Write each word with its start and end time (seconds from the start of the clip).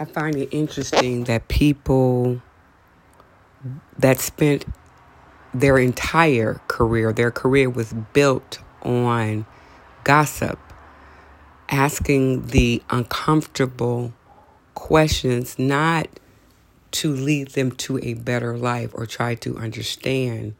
I 0.00 0.06
find 0.06 0.34
it 0.36 0.48
interesting 0.50 1.24
that 1.24 1.48
people 1.48 2.40
that 3.98 4.18
spent 4.18 4.64
their 5.52 5.76
entire 5.76 6.62
career, 6.68 7.12
their 7.12 7.30
career 7.30 7.68
was 7.68 7.92
built 8.14 8.60
on 8.80 9.44
gossip, 10.02 10.58
asking 11.68 12.46
the 12.46 12.82
uncomfortable 12.88 14.14
questions, 14.74 15.58
not 15.58 16.08
to 16.92 17.12
lead 17.12 17.48
them 17.48 17.70
to 17.72 17.98
a 18.02 18.14
better 18.14 18.56
life 18.56 18.92
or 18.94 19.04
try 19.04 19.34
to 19.34 19.58
understand, 19.58 20.54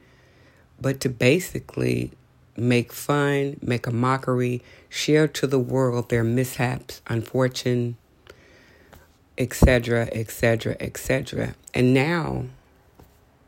but 0.78 1.00
to 1.00 1.08
basically 1.08 2.12
make 2.58 2.92
fun, 2.92 3.56
make 3.62 3.86
a 3.86 3.90
mockery, 3.90 4.62
share 4.90 5.26
to 5.26 5.46
the 5.46 5.58
world 5.58 6.10
their 6.10 6.24
mishaps, 6.24 7.00
unfortune, 7.06 7.96
etc., 9.40 10.06
etc., 10.12 10.76
etc. 10.78 11.54
And 11.72 11.94
now 11.94 12.44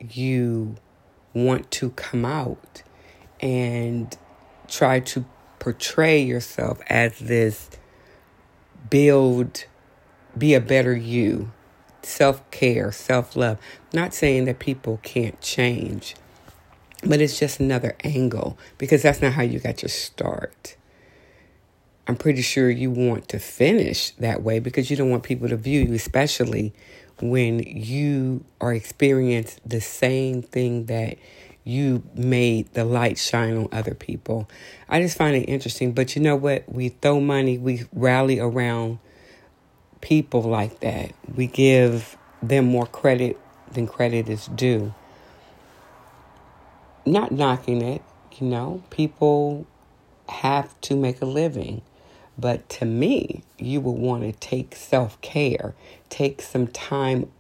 you 0.01 0.77
want 1.35 1.71
to 1.73 1.91
come 1.91 2.25
out 2.25 2.83
and 3.41 4.17
try 4.69 5.01
to 5.01 5.27
portray 5.59 6.21
yourself 6.21 6.81
as 6.89 7.19
this 7.19 7.69
build, 8.89 9.67
be 10.37 10.55
a 10.55 10.61
better 10.61 10.97
you, 10.97 11.53
self 12.03 12.51
care, 12.51 12.91
self 12.91 13.37
love. 13.37 13.59
Not 13.93 14.15
saying 14.15 14.47
that 14.47 14.59
people 14.59 14.99
can't 15.03 15.39
change, 15.43 16.17
but 17.05 17.21
it's 17.21 17.39
just 17.39 17.61
another 17.61 17.97
angle 18.03 18.59
because 18.79 19.03
that's 19.03 19.21
not 19.21 19.35
how 19.35 19.43
you 19.43 19.59
got 19.59 19.83
your 19.83 19.91
start. 19.91 20.77
I'm 22.09 22.17
pretty 22.17 22.43
sure 22.43 22.69
you 22.69 22.91
want 22.91 23.29
to 23.29 23.39
finish 23.39 24.11
that 24.13 24.43
way 24.43 24.59
because 24.59 24.91
you 24.91 24.97
don't 24.97 25.11
want 25.11 25.23
people 25.23 25.49
to 25.49 25.57
view 25.57 25.83
you, 25.83 25.95
especially 25.95 26.73
when 27.21 27.61
you 27.61 28.45
are 28.61 28.75
experiencing 28.75 29.61
the 29.65 29.81
same 29.81 30.43
thing 30.43 30.87
that 30.87 31.17
you 31.65 32.03
made 32.15 32.73
the 32.75 32.85
light 32.85 33.19
shine 33.19 33.57
on 33.57 33.69
other 33.71 33.95
people. 33.95 34.49
I 34.89 35.01
just 35.01 35.17
find 35.17 35.37
it 35.37 35.45
interesting. 35.45 35.93
But 35.93 36.17
you 36.17 36.23
know 36.23 36.37
what? 36.37 36.65
We 36.69 36.89
throw 36.89 37.21
money, 37.21 37.59
we 37.59 37.85
rally 37.93 38.41
around 38.41 38.99
people 40.01 40.43
like 40.43 40.81
that. 40.81 41.13
We 41.35 41.47
give 41.47 42.17
them 42.43 42.65
more 42.67 42.87
credit 42.87 43.39
than 43.71 43.87
credit 43.87 44.29
is 44.29 44.47
due. 44.49 44.93
Not 47.07 47.33
knocking 47.33 47.83
it, 47.83 48.03
you 48.39 48.47
know, 48.49 48.83
people 48.91 49.67
have 50.29 50.79
to 50.83 50.97
make 50.97 51.21
a 51.23 51.27
living. 51.27 51.83
But 52.43 52.69
to 52.71 52.85
me, 52.85 53.45
you 53.57 53.81
will 53.81 53.97
want 53.97 54.25
to 54.25 54.33
take 54.33 54.75
self 54.75 55.21
care, 55.21 55.77
take 56.09 56.43
some 56.43 56.67
time 56.67 57.31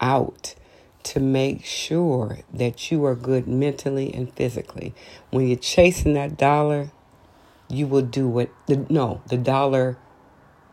out 0.00 0.56
to 1.04 1.20
make 1.20 1.64
sure 1.64 2.40
that 2.52 2.90
you 2.90 3.04
are 3.04 3.14
good 3.14 3.46
mentally 3.46 4.12
and 4.12 4.34
physically. 4.34 4.92
When 5.30 5.46
you're 5.46 5.56
chasing 5.56 6.14
that 6.14 6.36
dollar, 6.36 6.90
you 7.68 7.86
will 7.86 8.02
do 8.02 8.26
what 8.26 8.50
the 8.66 8.84
no, 8.90 9.22
the 9.28 9.38
dollar 9.38 9.98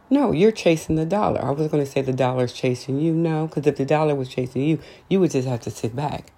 no, 0.09 0.31
you're 0.31 0.51
chasing 0.51 0.95
the 0.95 1.05
dollar. 1.05 1.45
I 1.45 1.51
was 1.51 1.67
going 1.67 1.85
to 1.85 1.91
say 1.91 2.01
the 2.01 2.11
dollar's 2.11 2.51
chasing 2.51 2.99
you. 2.99 3.13
No, 3.13 3.45
because 3.45 3.67
if 3.67 3.77
the 3.77 3.85
dollar 3.85 4.15
was 4.15 4.27
chasing 4.27 4.63
you, 4.63 4.79
you 5.07 5.19
would 5.19 5.29
just 5.29 5.47
have 5.47 5.61
to 5.61 5.69
sit 5.69 5.95
back. 5.95 6.31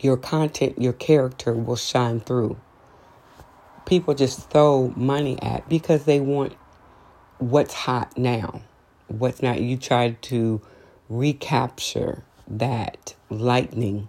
Your 0.00 0.16
content, 0.16 0.80
your 0.80 0.94
character 0.94 1.52
will 1.52 1.76
shine 1.76 2.20
through 2.20 2.58
people 3.86 4.14
just 4.14 4.50
throw 4.50 4.92
money 4.96 5.40
at 5.40 5.66
because 5.68 6.04
they 6.04 6.20
want 6.20 6.54
what's 7.38 7.72
hot 7.72 8.18
now. 8.18 8.60
What's 9.08 9.40
not, 9.40 9.60
you 9.60 9.76
try 9.76 10.10
to 10.22 10.60
recapture 11.08 12.24
that 12.48 13.14
lightning, 13.30 14.08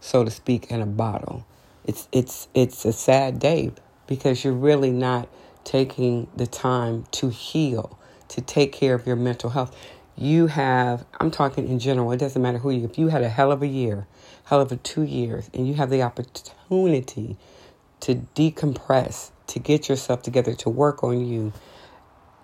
so 0.00 0.24
to 0.24 0.30
speak, 0.30 0.70
in 0.70 0.80
a 0.80 0.86
bottle. 0.86 1.46
It's, 1.84 2.08
it's, 2.12 2.48
it's 2.54 2.84
a 2.84 2.92
sad 2.92 3.38
day 3.38 3.72
because 4.06 4.42
you're 4.42 4.54
really 4.54 4.90
not 4.90 5.28
taking 5.64 6.28
the 6.34 6.46
time 6.46 7.04
to 7.12 7.28
heal, 7.28 7.98
to 8.28 8.40
take 8.40 8.72
care 8.72 8.94
of 8.94 9.06
your 9.06 9.16
mental 9.16 9.50
health. 9.50 9.76
You 10.16 10.46
have, 10.48 11.04
I'm 11.20 11.30
talking 11.30 11.68
in 11.68 11.78
general, 11.78 12.10
it 12.12 12.16
doesn't 12.16 12.40
matter 12.40 12.58
who 12.58 12.70
you, 12.70 12.84
if 12.84 12.98
you 12.98 13.08
had 13.08 13.22
a 13.22 13.28
hell 13.28 13.52
of 13.52 13.62
a 13.62 13.66
year, 13.66 14.06
hell 14.44 14.60
of 14.60 14.72
a 14.72 14.76
two 14.76 15.02
years, 15.02 15.50
and 15.52 15.68
you 15.68 15.74
have 15.74 15.90
the 15.90 16.02
opportunity 16.02 17.36
to 18.00 18.14
decompress, 18.34 19.30
to 19.48 19.58
get 19.58 19.88
yourself 19.88 20.22
together, 20.22 20.54
to 20.54 20.70
work 20.70 21.02
on 21.02 21.26
you. 21.26 21.52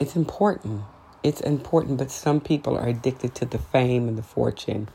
It's 0.00 0.16
important. 0.16 0.82
It's 1.22 1.40
important, 1.40 1.98
but 1.98 2.10
some 2.10 2.40
people 2.40 2.76
are 2.76 2.86
addicted 2.86 3.34
to 3.36 3.46
the 3.46 3.58
fame 3.58 4.08
and 4.08 4.18
the 4.18 4.22
fortune. 4.22 4.88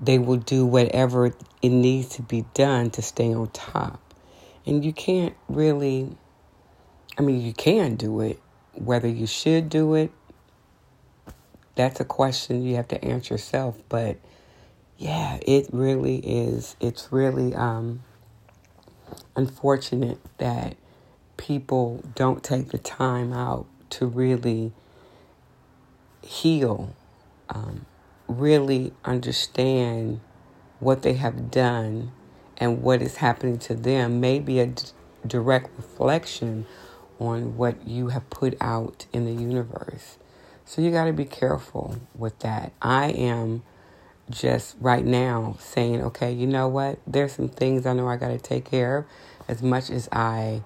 They 0.00 0.18
will 0.18 0.36
do 0.36 0.64
whatever 0.64 1.26
it 1.26 1.68
needs 1.68 2.10
to 2.16 2.22
be 2.22 2.44
done 2.54 2.90
to 2.90 3.02
stay 3.02 3.34
on 3.34 3.48
top. 3.50 4.00
And 4.64 4.84
you 4.84 4.92
can't 4.92 5.34
really, 5.48 6.16
I 7.18 7.22
mean, 7.22 7.40
you 7.40 7.52
can 7.52 7.96
do 7.96 8.20
it. 8.20 8.40
Whether 8.74 9.08
you 9.08 9.26
should 9.26 9.68
do 9.68 9.94
it, 9.94 10.10
that's 11.76 12.00
a 12.00 12.04
question 12.04 12.62
you 12.62 12.76
have 12.76 12.88
to 12.88 13.04
answer 13.04 13.34
yourself. 13.34 13.78
But 13.88 14.18
yeah, 14.98 15.38
it 15.42 15.68
really 15.72 16.16
is. 16.16 16.76
It's 16.80 17.08
really, 17.10 17.54
um, 17.54 18.02
unfortunate 19.34 20.18
that 20.38 20.76
people 21.36 22.02
don't 22.14 22.42
take 22.42 22.70
the 22.70 22.78
time 22.78 23.32
out 23.32 23.66
to 23.90 24.06
really 24.06 24.72
heal, 26.22 26.94
um, 27.48 27.86
really 28.28 28.92
understand 29.04 30.20
what 30.80 31.02
they 31.02 31.14
have 31.14 31.50
done 31.50 32.12
and 32.58 32.82
what 32.82 33.02
is 33.02 33.16
happening 33.16 33.58
to 33.58 33.74
them 33.74 34.20
may 34.20 34.38
be 34.38 34.58
a 34.60 34.66
d- 34.66 34.82
direct 35.26 35.70
reflection 35.76 36.66
on 37.18 37.56
what 37.56 37.86
you 37.86 38.08
have 38.08 38.28
put 38.30 38.56
out 38.60 39.06
in 39.12 39.24
the 39.24 39.42
universe. 39.42 40.18
So 40.64 40.82
you 40.82 40.90
got 40.90 41.04
to 41.04 41.12
be 41.12 41.24
careful 41.24 41.96
with 42.16 42.38
that. 42.40 42.72
I 42.82 43.10
am 43.10 43.62
just 44.30 44.76
right 44.80 45.04
now 45.04 45.56
saying, 45.60 46.02
okay, 46.02 46.32
you 46.32 46.46
know 46.46 46.68
what? 46.68 46.98
There's 47.06 47.32
some 47.32 47.48
things 47.48 47.86
I 47.86 47.92
know 47.92 48.08
I 48.08 48.16
got 48.16 48.28
to 48.28 48.38
take 48.38 48.64
care 48.64 48.98
of 48.98 49.04
as 49.48 49.62
much 49.62 49.90
as 49.90 50.08
I 50.10 50.62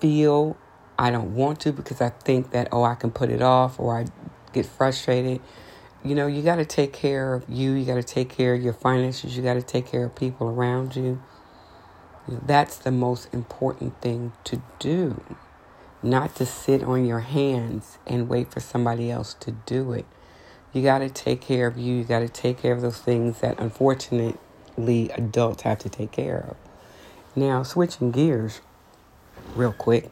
feel 0.00 0.56
I 0.98 1.10
don't 1.10 1.34
want 1.34 1.60
to 1.60 1.72
because 1.72 2.00
I 2.00 2.10
think 2.10 2.50
that, 2.50 2.68
oh, 2.72 2.84
I 2.84 2.94
can 2.94 3.10
put 3.10 3.30
it 3.30 3.42
off 3.42 3.78
or 3.78 3.98
I 3.98 4.06
get 4.52 4.66
frustrated. 4.66 5.40
You 6.04 6.14
know, 6.14 6.26
you 6.26 6.42
got 6.42 6.56
to 6.56 6.64
take 6.64 6.92
care 6.92 7.34
of 7.34 7.48
you. 7.48 7.72
You 7.72 7.84
got 7.84 7.94
to 7.94 8.02
take 8.02 8.28
care 8.28 8.54
of 8.54 8.62
your 8.62 8.72
finances. 8.72 9.36
You 9.36 9.42
got 9.42 9.54
to 9.54 9.62
take 9.62 9.86
care 9.86 10.04
of 10.04 10.14
people 10.14 10.48
around 10.48 10.96
you. 10.96 11.22
that's 12.26 12.78
the 12.78 12.90
most 12.90 13.32
important 13.34 14.00
thing 14.00 14.32
to 14.44 14.62
do. 14.78 15.22
Not 16.02 16.34
to 16.36 16.46
sit 16.46 16.82
on 16.82 17.04
your 17.04 17.20
hands 17.20 17.98
and 18.06 18.28
wait 18.28 18.50
for 18.50 18.60
somebody 18.60 19.10
else 19.10 19.34
to 19.40 19.52
do 19.52 19.92
it. 19.92 20.06
You 20.74 20.82
got 20.82 20.98
to 20.98 21.08
take 21.08 21.40
care 21.40 21.68
of 21.68 21.78
you. 21.78 21.94
You 21.94 22.04
got 22.04 22.18
to 22.18 22.28
take 22.28 22.58
care 22.58 22.72
of 22.72 22.82
those 22.82 22.98
things 22.98 23.40
that 23.40 23.60
unfortunately 23.60 24.36
adults 25.10 25.62
have 25.62 25.78
to 25.78 25.88
take 25.88 26.10
care 26.10 26.48
of. 26.50 26.56
Now, 27.36 27.62
switching 27.62 28.10
gears 28.10 28.60
real 29.54 29.72
quick, 29.72 30.10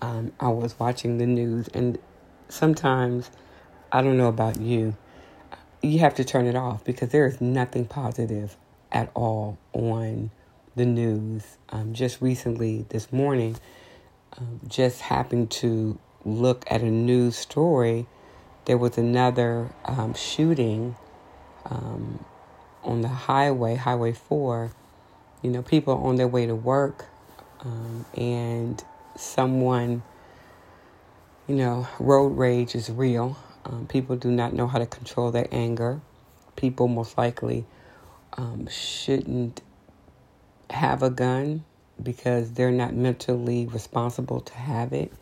um, 0.00 0.32
I 0.40 0.48
was 0.48 0.78
watching 0.78 1.18
the 1.18 1.26
news, 1.26 1.68
and 1.68 1.98
sometimes, 2.48 3.30
I 3.92 4.00
don't 4.00 4.16
know 4.16 4.28
about 4.28 4.60
you, 4.60 4.96
you 5.82 5.98
have 5.98 6.14
to 6.14 6.24
turn 6.24 6.46
it 6.46 6.56
off 6.56 6.82
because 6.82 7.10
there 7.10 7.26
is 7.26 7.40
nothing 7.40 7.84
positive 7.84 8.56
at 8.90 9.10
all 9.14 9.58
on 9.74 10.30
the 10.74 10.86
news. 10.86 11.58
Um, 11.68 11.92
just 11.92 12.22
recently, 12.22 12.86
this 12.88 13.12
morning, 13.12 13.56
um, 14.38 14.60
just 14.66 15.02
happened 15.02 15.50
to 15.50 15.98
look 16.24 16.64
at 16.68 16.80
a 16.80 16.90
news 16.90 17.36
story 17.36 18.06
there 18.64 18.78
was 18.78 18.96
another 18.96 19.70
um, 19.84 20.14
shooting 20.14 20.96
um, 21.66 22.24
on 22.82 23.02
the 23.02 23.08
highway, 23.08 23.74
Highway 23.76 24.12
4. 24.12 24.70
You 25.42 25.50
know, 25.50 25.62
people 25.62 25.94
on 25.94 26.16
their 26.16 26.28
way 26.28 26.46
to 26.46 26.54
work, 26.54 27.04
um, 27.60 28.06
and 28.16 28.82
someone, 29.14 30.02
you 31.46 31.54
know, 31.56 31.86
road 31.98 32.38
rage 32.38 32.74
is 32.74 32.88
real. 32.90 33.36
Um, 33.66 33.86
people 33.86 34.16
do 34.16 34.30
not 34.30 34.54
know 34.54 34.66
how 34.66 34.78
to 34.78 34.86
control 34.86 35.30
their 35.30 35.48
anger. 35.52 36.00
People 36.56 36.88
most 36.88 37.18
likely 37.18 37.66
um, 38.38 38.68
shouldn't 38.68 39.60
have 40.70 41.02
a 41.02 41.10
gun 41.10 41.64
because 42.02 42.52
they're 42.52 42.70
not 42.70 42.94
mentally 42.94 43.66
responsible 43.66 44.40
to 44.40 44.54
have 44.54 44.94
it. 44.94 45.12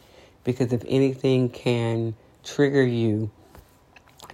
Because 0.45 0.73
if 0.73 0.85
anything 0.87 1.49
can 1.49 2.15
trigger 2.43 2.83
you 2.83 3.31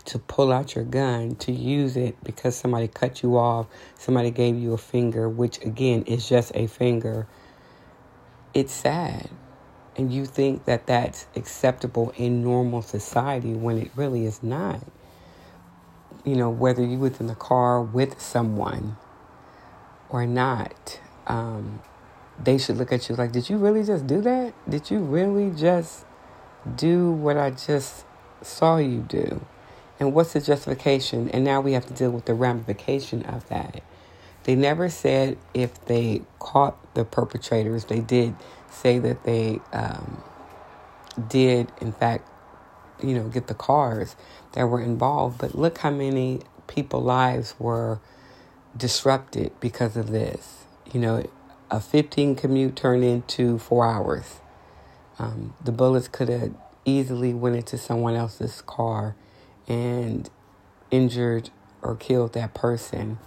to 0.05 0.19
pull 0.19 0.53
out 0.53 0.75
your 0.75 0.85
gun 0.85 1.35
to 1.37 1.53
use 1.53 1.97
it 1.97 2.17
because 2.25 2.57
somebody 2.57 2.89
cut 2.89 3.23
you 3.23 3.37
off, 3.37 3.67
somebody 3.99 4.31
gave 4.31 4.57
you 4.57 4.73
a 4.73 4.79
finger, 4.79 5.29
which 5.29 5.63
again 5.65 6.03
is 6.05 6.27
just 6.27 6.51
a 6.55 6.67
finger. 6.67 7.27
It's 8.55 8.73
sad. 8.73 9.29
And 9.97 10.13
you 10.13 10.25
think 10.25 10.65
that 10.65 10.87
that's 10.87 11.27
acceptable 11.37 12.15
in 12.17 12.43
normal 12.43 12.83
society 12.83 13.53
when 13.53 13.79
it 13.79 13.91
really 13.97 14.25
is 14.25 14.43
not. 14.43 14.81
You 16.25 16.37
know, 16.37 16.51
whether 16.51 16.85
you 16.85 16.99
was 16.99 17.21
in 17.21 17.27
the 17.27 17.35
car 17.35 17.83
with 17.83 18.21
someone 18.21 18.97
or 20.09 20.27
not, 20.27 21.01
um, 21.27 21.83
they 22.43 22.57
should 22.57 22.77
look 22.77 22.93
at 22.93 23.09
you 23.09 23.17
like, 23.17 23.33
did 23.33 23.51
you 23.51 23.59
really 23.59 23.85
just 23.85 24.07
do 24.07 24.21
that? 24.23 24.55
Did 24.71 24.91
you 24.91 25.01
really 25.01 25.51
just 25.51 26.07
do 26.77 27.11
what 27.11 27.37
I 27.37 27.51
just 27.51 28.05
saw 28.43 28.79
you 28.79 29.01
do? 29.01 29.45
And 30.01 30.15
what's 30.15 30.33
the 30.33 30.41
justification? 30.41 31.29
And 31.31 31.45
now 31.45 31.61
we 31.61 31.73
have 31.73 31.87
to 31.87 31.95
deal 31.95 32.11
with 32.11 32.27
the 32.27 32.35
ramification 32.35 33.23
of 33.25 33.49
that. 33.49 33.83
They 34.45 34.55
never 34.55 34.89
said 34.89 35.37
if 35.55 35.85
they 35.87 36.23
caught 36.39 36.95
the 36.95 37.05
perpetrators. 37.05 37.87
They 37.87 38.01
did 38.01 38.35
say 38.71 38.99
that 38.99 39.25
they 39.25 39.61
um, 39.73 40.23
did, 41.29 41.73
in 41.81 41.93
fact, 41.93 42.29
you 43.03 43.15
know, 43.15 43.29
get 43.29 43.47
the 43.49 43.55
cars 43.55 44.17
that 44.53 44.65
were 44.65 44.81
involved. 44.81 45.39
But 45.39 45.55
look 45.55 45.79
how 45.79 45.91
many 45.91 46.41
people' 46.67 47.03
lives 47.03 47.55
were 47.59 48.01
disrupted 48.77 49.53
because 49.61 49.97
of 49.97 50.11
this. 50.11 50.65
You 50.93 51.01
know, 51.01 51.31
a 51.71 51.81
15 51.81 52.37
commute 52.37 52.77
turned 52.77 53.05
into 53.05 53.59
four 53.59 53.85
hours. 53.85 54.37
Um, 55.19 55.55
the 55.63 55.73
bullets 55.73 56.09
could 56.09 56.29
have 56.29 56.55
easily 56.85 57.35
went 57.35 57.57
into 57.57 57.77
someone 57.77 58.15
else's 58.15 58.63
car 58.63 59.17
and 59.67 60.29
injured 60.91 61.51
or 61.83 61.97
killed 61.97 62.33
that 62.35 62.55
person. 62.55 63.19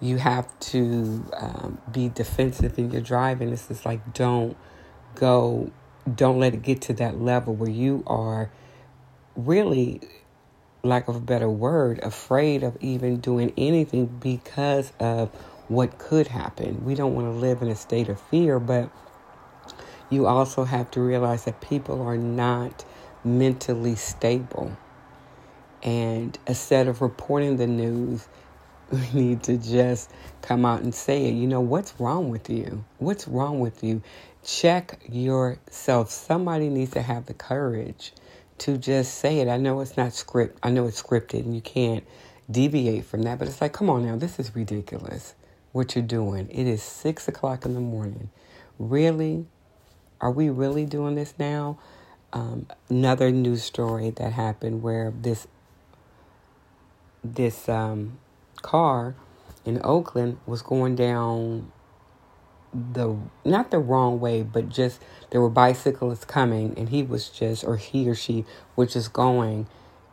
You 0.00 0.16
have 0.18 0.58
to 0.60 1.24
um, 1.36 1.78
be 1.90 2.08
defensive 2.08 2.78
in 2.78 2.90
your 2.90 3.00
driving. 3.02 3.50
It's 3.50 3.68
just 3.68 3.86
like 3.86 4.14
don't 4.14 4.56
go, 5.14 5.70
don't 6.12 6.40
let 6.40 6.54
it 6.54 6.62
get 6.62 6.80
to 6.82 6.92
that 6.94 7.20
level 7.20 7.54
where 7.54 7.70
you 7.70 8.02
are 8.06 8.50
really, 9.36 10.00
lack 10.82 11.06
of 11.06 11.14
a 11.14 11.20
better 11.20 11.48
word, 11.48 12.00
afraid 12.00 12.64
of 12.64 12.76
even 12.80 13.20
doing 13.20 13.52
anything 13.56 14.06
because 14.06 14.92
of 14.98 15.30
what 15.68 15.98
could 15.98 16.26
happen. 16.26 16.84
We 16.84 16.94
don't 16.94 17.14
want 17.14 17.28
to 17.28 17.32
live 17.32 17.62
in 17.62 17.68
a 17.68 17.76
state 17.76 18.08
of 18.08 18.20
fear, 18.20 18.58
but 18.58 18.90
you 20.12 20.26
also 20.26 20.64
have 20.64 20.90
to 20.92 21.00
realize 21.00 21.44
that 21.44 21.60
people 21.60 22.02
are 22.02 22.18
not 22.18 22.84
mentally 23.24 23.94
stable. 23.94 24.76
And 25.82 26.38
instead 26.46 26.86
of 26.86 27.00
reporting 27.00 27.56
the 27.56 27.66
news, 27.66 28.28
we 28.92 29.08
need 29.12 29.42
to 29.44 29.56
just 29.56 30.10
come 30.42 30.64
out 30.64 30.82
and 30.82 30.94
say 30.94 31.26
it. 31.26 31.32
You 31.32 31.46
know, 31.46 31.60
what's 31.60 31.98
wrong 31.98 32.28
with 32.28 32.50
you? 32.50 32.84
What's 32.98 33.26
wrong 33.26 33.60
with 33.60 33.82
you? 33.82 34.02
Check 34.44 35.00
yourself. 35.08 36.10
Somebody 36.10 36.68
needs 36.68 36.92
to 36.92 37.02
have 37.02 37.26
the 37.26 37.34
courage 37.34 38.12
to 38.58 38.76
just 38.76 39.16
say 39.16 39.40
it. 39.40 39.48
I 39.48 39.56
know 39.56 39.80
it's 39.80 39.96
not 39.96 40.12
script. 40.12 40.58
I 40.62 40.70
know 40.70 40.86
it's 40.86 41.02
scripted 41.02 41.40
and 41.40 41.54
you 41.54 41.60
can't 41.60 42.04
deviate 42.50 43.04
from 43.06 43.22
that, 43.22 43.38
but 43.38 43.48
it's 43.48 43.60
like, 43.60 43.72
come 43.72 43.88
on 43.88 44.04
now, 44.04 44.16
this 44.16 44.38
is 44.38 44.54
ridiculous 44.54 45.34
what 45.72 45.96
you're 45.96 46.04
doing. 46.04 46.48
It 46.50 46.66
is 46.66 46.82
six 46.82 47.26
o'clock 47.28 47.64
in 47.64 47.74
the 47.74 47.80
morning. 47.80 48.30
Really? 48.78 49.46
Are 50.22 50.30
we 50.30 50.48
really 50.48 50.86
doing 50.86 51.16
this 51.16 51.34
now? 51.38 51.78
Um, 52.32 52.66
another 52.88 53.30
news 53.30 53.62
story 53.62 54.10
that 54.10 54.32
happened 54.32 54.82
where 54.82 55.12
this 55.14 55.46
this 57.22 57.68
um, 57.68 58.18
car 58.62 59.14
in 59.64 59.80
Oakland 59.84 60.38
was 60.46 60.62
going 60.62 60.96
down 60.96 61.70
the 62.72 63.16
not 63.44 63.70
the 63.70 63.78
wrong 63.78 64.18
way, 64.20 64.42
but 64.42 64.68
just 64.68 65.02
there 65.30 65.40
were 65.40 65.50
bicyclists 65.50 66.24
coming, 66.24 66.72
and 66.78 66.88
he 66.88 67.02
was 67.02 67.28
just 67.28 67.64
or 67.64 67.76
he 67.76 68.08
or 68.08 68.14
she 68.14 68.44
was 68.76 68.94
just 68.94 69.12
going 69.12 69.66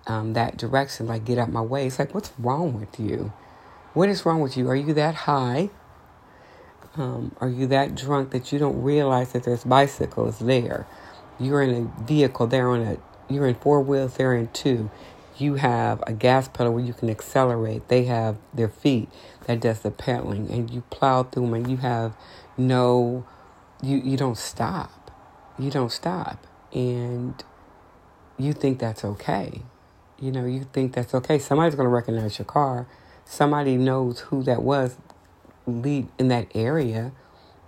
um, 0.08 0.34
that 0.34 0.58
direction, 0.58 1.08
like 1.08 1.24
get 1.24 1.38
out 1.38 1.52
my 1.52 1.62
way. 1.62 1.88
It's 1.88 2.00
like, 2.00 2.14
what's 2.14 2.34
wrong 2.38 2.78
with 2.78 3.00
you? 3.00 3.32
What 3.94 4.10
is 4.10 4.26
wrong 4.26 4.42
with 4.42 4.58
you? 4.58 4.70
Are 4.70 4.76
you 4.76 4.94
that 4.94 5.16
high? 5.16 5.70
Um, 6.96 7.36
are 7.40 7.50
you 7.50 7.68
that 7.68 7.96
drunk 7.96 8.32
that 8.32 8.52
you 8.52 8.60
don't 8.60 8.82
realize 8.82 9.34
that 9.34 9.44
there's 9.44 9.64
bicycles 9.64 10.40
there? 10.40 10.88
You're 11.40 11.62
in 11.62 11.92
a 12.00 12.04
vehicle, 12.04 12.48
they're 12.48 12.70
on 12.70 12.82
a 12.82 12.98
you're 13.32 13.48
in 13.48 13.56
four 13.56 13.82
wheels, 13.82 14.18
they're 14.18 14.36
in 14.36 14.48
two. 14.50 14.90
You 15.38 15.56
have 15.56 16.04
a 16.08 16.14
gas 16.14 16.48
pedal 16.48 16.74
where 16.74 16.84
you 16.84 16.94
can 16.94 17.10
accelerate. 17.10 17.88
They 17.88 18.06
have 18.06 18.38
their 18.54 18.68
feet 18.68 19.08
that 19.46 19.62
does 19.62 19.80
the 19.82 19.92
pedaling 19.92 20.52
and 20.52 20.70
you 20.70 20.82
plow 20.90 21.24
through 21.24 21.46
them 21.46 21.54
and 21.54 21.70
you 21.70 21.78
have 21.78 22.16
no 22.58 23.26
you 23.82 23.98
you 23.98 24.18
don't 24.18 24.38
stop. 24.38 25.12
You 25.58 25.70
don't 25.70 25.92
stop. 25.92 26.46
And 26.74 27.42
you 28.38 28.54
think 28.54 28.80
that's 28.80 29.06
okay. 29.06 29.62
You 30.20 30.32
know, 30.32 30.46
you 30.46 30.66
think 30.74 30.94
that's 30.94 31.14
okay. 31.14 31.40
Somebody's 31.40 31.76
going 31.76 31.86
to 31.86 31.94
recognize 31.94 32.38
your 32.38 32.46
car 32.46 32.88
somebody 33.30 33.78
knows 33.78 34.22
who 34.22 34.42
that 34.42 34.64
was 34.64 34.98
lead 35.70 36.08
in 36.18 36.28
that 36.30 36.48
area, 36.56 37.12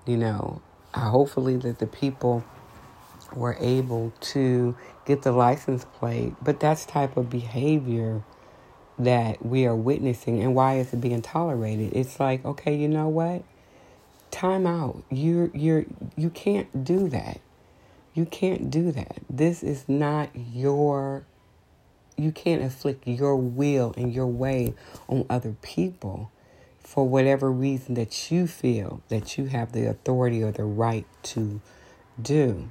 you 0.05 0.17
know, 0.17 0.61
uh, 0.93 1.09
hopefully 1.09 1.57
that 1.57 1.79
the 1.79 1.87
people 1.87 2.43
were 3.33 3.55
able 3.59 4.13
to 4.19 4.75
get 5.05 5.21
the 5.21 5.31
license 5.31 5.85
plate. 5.85 6.33
But 6.41 6.59
that's 6.59 6.85
type 6.85 7.17
of 7.17 7.29
behavior 7.29 8.23
that 8.99 9.43
we 9.45 9.65
are 9.65 9.75
witnessing 9.75 10.41
and 10.41 10.53
why 10.53 10.77
is 10.77 10.93
it 10.93 11.01
being 11.01 11.21
tolerated? 11.21 11.93
It's 11.93 12.19
like, 12.19 12.45
okay, 12.45 12.75
you 12.75 12.87
know 12.87 13.07
what? 13.07 13.43
Time 14.29 14.65
out. 14.65 15.03
You're 15.09 15.49
you're 15.53 15.85
you 16.15 16.29
can't 16.29 16.83
do 16.83 17.09
that. 17.09 17.41
You 18.13 18.25
can't 18.25 18.69
do 18.69 18.91
that. 18.91 19.17
This 19.29 19.63
is 19.63 19.87
not 19.87 20.29
your 20.35 21.25
you 22.17 22.31
can't 22.31 22.61
inflict 22.61 23.07
your 23.07 23.35
will 23.35 23.93
and 23.97 24.13
your 24.13 24.27
way 24.27 24.73
on 25.09 25.25
other 25.29 25.55
people 25.61 26.31
for 26.91 27.07
whatever 27.07 27.49
reason 27.49 27.93
that 27.93 28.29
you 28.29 28.45
feel 28.45 29.01
that 29.07 29.37
you 29.37 29.45
have 29.45 29.71
the 29.71 29.85
authority 29.85 30.43
or 30.43 30.51
the 30.51 30.65
right 30.65 31.05
to 31.23 31.61
do. 32.21 32.69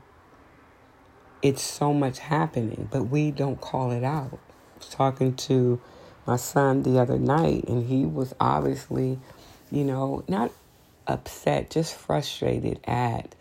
It's 1.40 1.62
so 1.62 1.94
much 1.94 2.19
happening, 2.19 2.87
but 2.93 3.05
we 3.05 3.31
don't 3.31 3.58
call 3.58 3.93
it 3.93 4.05
out. 4.05 4.38
I 4.75 4.78
was 4.78 4.88
talking 4.90 5.37
to 5.37 5.81
my 6.26 6.37
son 6.37 6.82
the 6.82 6.99
other 7.00 7.19
night, 7.19 7.64
and 7.67 7.88
he 7.88 8.05
was 8.05 8.34
obviously, 8.38 9.19
you 9.70 9.84
know, 9.84 10.22
not 10.28 10.52
upset, 11.06 11.70
just 11.70 11.94
frustrated 11.94 12.78
at 12.84 13.34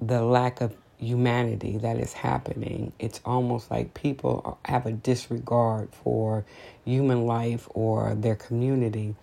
the 0.00 0.22
lack 0.22 0.60
of 0.60 0.74
humanity 0.98 1.78
that 1.78 1.96
is 1.96 2.12
happening. 2.12 2.92
It's 2.98 3.20
almost 3.24 3.70
like 3.70 3.94
people 3.94 4.58
have 4.64 4.84
a 4.84 4.90
disregard 4.90 5.90
for 5.92 6.44
human 6.84 7.24
life 7.24 7.68
or 7.72 8.16
their 8.16 8.34
community, 8.34 9.14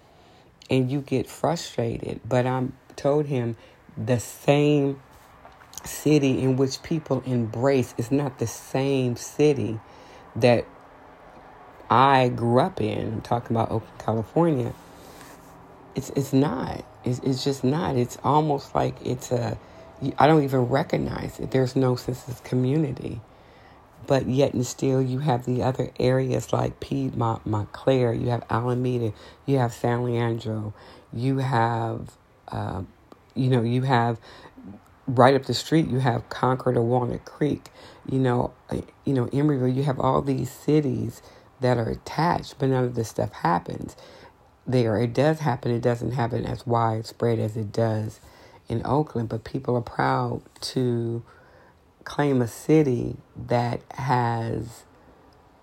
and 0.70 0.92
you 0.92 1.02
get 1.02 1.28
frustrated. 1.28 2.22
But 2.28 2.46
I 2.46 2.68
told 2.96 3.26
him 3.26 3.58
the 3.98 4.20
same 4.20 5.00
city 5.84 6.42
in 6.42 6.58
which 6.58 6.82
people 6.84 7.22
embrace 7.26 7.94
is 7.98 8.12
not 8.12 8.40
the 8.40 8.48
same 8.48 9.16
city 9.16 9.80
that 10.36 10.66
I 11.90 12.30
grew 12.30 12.60
up 12.60 12.82
in. 12.82 13.14
I'm 13.14 13.22
talking 13.22 13.56
about 13.56 13.72
Oakland, 13.72 14.00
California. 14.00 14.74
It's 15.96 16.10
it's 16.12 16.34
not. 16.34 16.84
It's 17.04 17.20
it's 17.20 17.44
just 17.44 17.64
not. 17.64 17.96
It's 17.96 18.18
almost 18.24 18.76
like 18.76 18.96
it's 19.06 19.32
a 19.32 19.58
I 20.18 20.28
don't 20.28 20.44
even 20.44 20.62
recognize 20.62 21.40
it. 21.40 21.52
There's 21.52 21.76
no 21.76 21.96
sense 21.96 22.28
of 22.28 22.44
community. 22.44 23.22
But 24.08 24.28
yet 24.28 24.54
and 24.54 24.66
still, 24.66 25.02
you 25.02 25.20
have 25.20 25.46
the 25.46 25.64
other 25.64 25.92
areas 26.00 26.54
like 26.54 26.80
Piedmont, 26.80 27.46
Montclair, 27.46 28.14
you 28.14 28.30
have 28.30 28.44
Alameda, 28.50 29.14
you 29.46 29.58
have 29.60 29.74
San 29.74 30.04
Leandro, 30.04 30.74
you 31.14 31.40
have, 31.40 32.12
uh, 32.50 32.84
you 33.36 33.50
know, 33.50 33.64
you 33.64 33.84
have 33.84 34.20
right 35.08 35.36
up 35.36 35.46
the 35.46 35.54
street, 35.54 35.88
you 35.88 36.00
have 36.00 36.30
Concord 36.30 36.78
or 36.78 36.84
Walnut 36.84 37.26
Creek, 37.26 37.70
you 38.10 38.20
know, 38.20 38.54
uh, 38.70 38.82
you 39.06 39.14
know, 39.14 39.28
Emeryville, 39.28 39.74
you 39.76 39.84
have 39.84 40.00
all 40.00 40.22
these 40.22 40.52
cities 40.52 41.22
that 41.62 41.78
are 41.78 41.90
attached, 41.90 42.56
but 42.60 42.70
none 42.70 42.84
of 42.86 42.96
this 42.96 43.10
stuff 43.10 43.32
happens 43.34 43.96
there. 44.68 44.98
It 44.98 45.14
does 45.14 45.40
happen. 45.40 45.72
It 45.72 45.82
doesn't 45.82 46.12
happen 46.12 46.46
as 46.46 46.68
widespread 46.68 47.40
as 47.40 47.58
it 47.58 47.72
does 47.72 48.20
in 48.70 48.82
Oakland, 48.86 49.30
but 49.30 49.44
people 49.44 49.76
are 49.76 49.82
proud 49.82 50.42
to 50.62 51.24
claim 52.06 52.42
a 52.42 52.48
city 52.48 53.18
that 53.36 53.82
has 53.92 54.84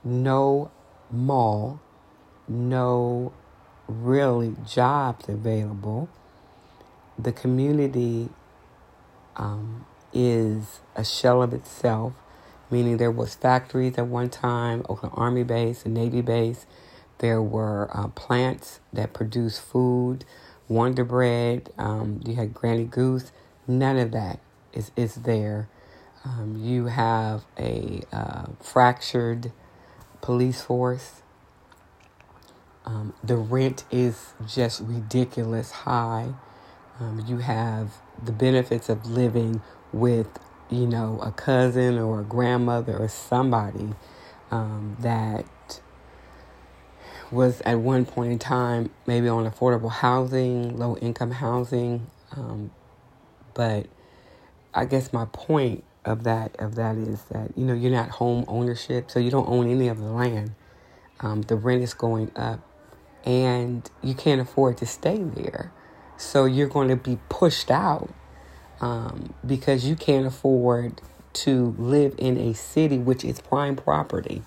no 0.05 0.71
mall, 1.11 1.81
no 2.47 3.33
really 3.87 4.55
jobs 4.67 5.29
available. 5.29 6.09
The 7.19 7.33
community 7.33 8.29
um, 9.37 9.87
is 10.13 10.81
a 10.97 11.05
shell 11.05 11.43
of 11.43 11.55
itself, 11.55 12.13
meaning 12.71 12.97
there 12.97 13.11
was 13.11 13.35
factories 13.35 13.97
at 13.97 14.07
one 14.07 14.29
time, 14.29 14.85
Oakland 14.89 15.15
Army 15.17 15.45
base 15.45 15.85
and 15.85 15.95
Navy 15.95 16.21
base. 16.21 16.67
There 17.19 17.41
were 17.41 17.89
uh, 17.97 18.09
plants 18.09 18.81
that 18.93 19.13
produced 19.13 19.63
food. 19.63 20.25
Wonder 20.69 21.05
Bread, 21.05 21.71
um, 21.79 22.21
you 22.27 22.35
had 22.35 22.55
Granny 22.55 22.85
Goose. 22.85 23.31
None 23.69 23.99
of 23.99 24.11
that 24.13 24.41
is, 24.73 24.91
is 24.97 25.17
there. 25.17 25.69
Um, 26.25 26.57
you 26.61 26.87
have 26.87 27.45
a 27.59 28.03
uh, 28.13 28.47
fractured 28.61 29.53
police 30.21 30.63
force. 30.63 31.23
Um, 32.85 33.15
the 33.25 33.37
rent 33.37 33.85
is 33.91 34.35
just 34.47 34.81
ridiculous 34.81 35.71
high. 35.71 36.35
Um, 37.01 37.25
you 37.27 37.39
have 37.39 37.95
the 38.23 38.33
benefits 38.33 38.89
of 38.89 39.07
living 39.07 39.63
with, 39.93 40.29
you 40.71 40.87
know, 40.87 41.19
a 41.23 41.33
cousin 41.33 41.99
or 41.99 42.21
a 42.21 42.25
grandmother 42.25 42.97
or 42.97 43.09
somebody 43.09 43.95
um, 44.51 44.97
that 45.01 45.81
was 47.33 47.63
at 47.63 47.79
one 47.79 48.05
point 48.05 48.31
in 48.31 48.39
time 48.39 48.91
maybe 49.07 49.27
on 49.27 49.51
affordable 49.51 49.91
housing, 49.91 50.77
low 50.79 50.97
income 50.99 51.33
housing. 51.33 52.07
Um, 52.37 52.71
but 53.55 53.87
I 54.75 54.85
guess 54.85 55.13
my 55.13 55.25
point 55.33 55.83
of 56.05 56.25
that 56.25 56.57
of 56.59 56.75
that 56.75 56.97
is 56.97 57.23
that 57.31 57.57
you 57.57 57.65
know 57.65 57.75
you're 57.75 57.93
not 57.93 58.11
home 58.11 58.45
ownership, 58.49 59.11
so 59.11 59.19
you 59.19 59.31
don't 59.31 59.49
own 59.49 59.71
any 59.71 59.89
of 59.89 59.99
the 59.99 60.11
land. 60.11 60.55
Um, 61.21 61.43
the 61.43 61.57
rent 61.57 61.83
is 61.83 61.95
going 61.95 62.33
up, 62.37 62.61
and 63.25 63.89
you 64.03 64.15
can't 64.15 64.41
afford 64.41 64.79
to 64.79 64.87
stay 64.87 65.19
there, 65.19 65.73
so 66.17 66.45
you're 66.45 66.69
going 66.69 66.89
to 66.89 66.97
be 66.97 67.19
pushed 67.29 67.71
out 67.71 68.13
um, 68.81 69.33
because 69.47 69.85
you 69.85 69.97
can't 69.97 70.27
afford 70.27 71.01
to 71.33 71.75
live 71.79 72.15
in 72.19 72.37
a 72.37 72.53
city 72.53 72.99
which 72.99 73.25
is 73.25 73.41
prime 73.41 73.77
property 73.77 74.43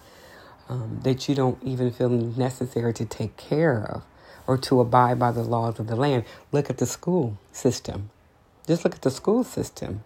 um, 0.70 1.00
that 1.04 1.28
you 1.28 1.36
don't 1.36 1.62
even 1.64 1.92
feel 1.92 2.10
necessary 2.10 2.94
to 2.94 3.06
take 3.06 3.38
care 3.38 3.84
of 3.84 4.04
or 4.48 4.58
to 4.58 4.80
abide 4.80 5.18
by 5.18 5.32
the 5.32 5.44
laws 5.44 5.80
of 5.80 5.88
the 5.88 5.96
land. 5.96 6.24
Look 6.52 6.70
at 6.70 6.78
the 6.78 6.86
school 6.86 7.40
system. 7.52 8.12
Just 8.68 8.84
look 8.84 8.96
at 8.96 9.02
the 9.02 9.12
school 9.12 9.44
system. 9.44 10.04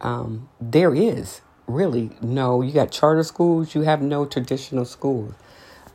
Um, 0.00 0.48
there 0.60 0.94
is 0.94 1.40
really 1.66 2.10
no, 2.20 2.62
you 2.62 2.72
got 2.72 2.90
charter 2.90 3.22
schools, 3.22 3.74
you 3.74 3.82
have 3.82 4.00
no 4.00 4.24
traditional 4.24 4.84
schools. 4.84 5.34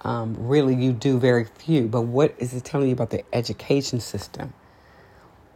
Um, 0.01 0.35
really, 0.37 0.75
you 0.75 0.91
do 0.91 1.17
very 1.17 1.45
few. 1.45 1.87
But 1.87 2.01
what 2.01 2.35
is 2.37 2.53
it 2.53 2.65
telling 2.65 2.87
you 2.87 2.93
about 2.93 3.09
the 3.09 3.23
education 3.33 3.99
system? 3.99 4.53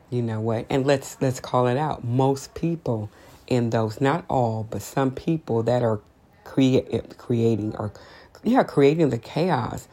You 0.09 0.21
know 0.21 0.39
what? 0.39 0.65
And 0.69 0.85
let's 0.85 1.17
let's 1.21 1.41
call 1.41 1.67
it 1.67 1.77
out. 1.77 2.03
Most 2.03 2.53
people 2.53 3.09
in 3.47 3.71
those, 3.71 3.99
not 3.99 4.23
all, 4.29 4.65
but 4.69 4.81
some 4.81 5.11
people 5.11 5.63
that 5.63 5.83
are 5.83 5.99
create, 6.45 7.17
creating 7.17 7.75
or 7.75 7.91
yeah, 8.43 8.63
creating 8.63 9.09
the 9.09 9.17
chaos 9.17 9.89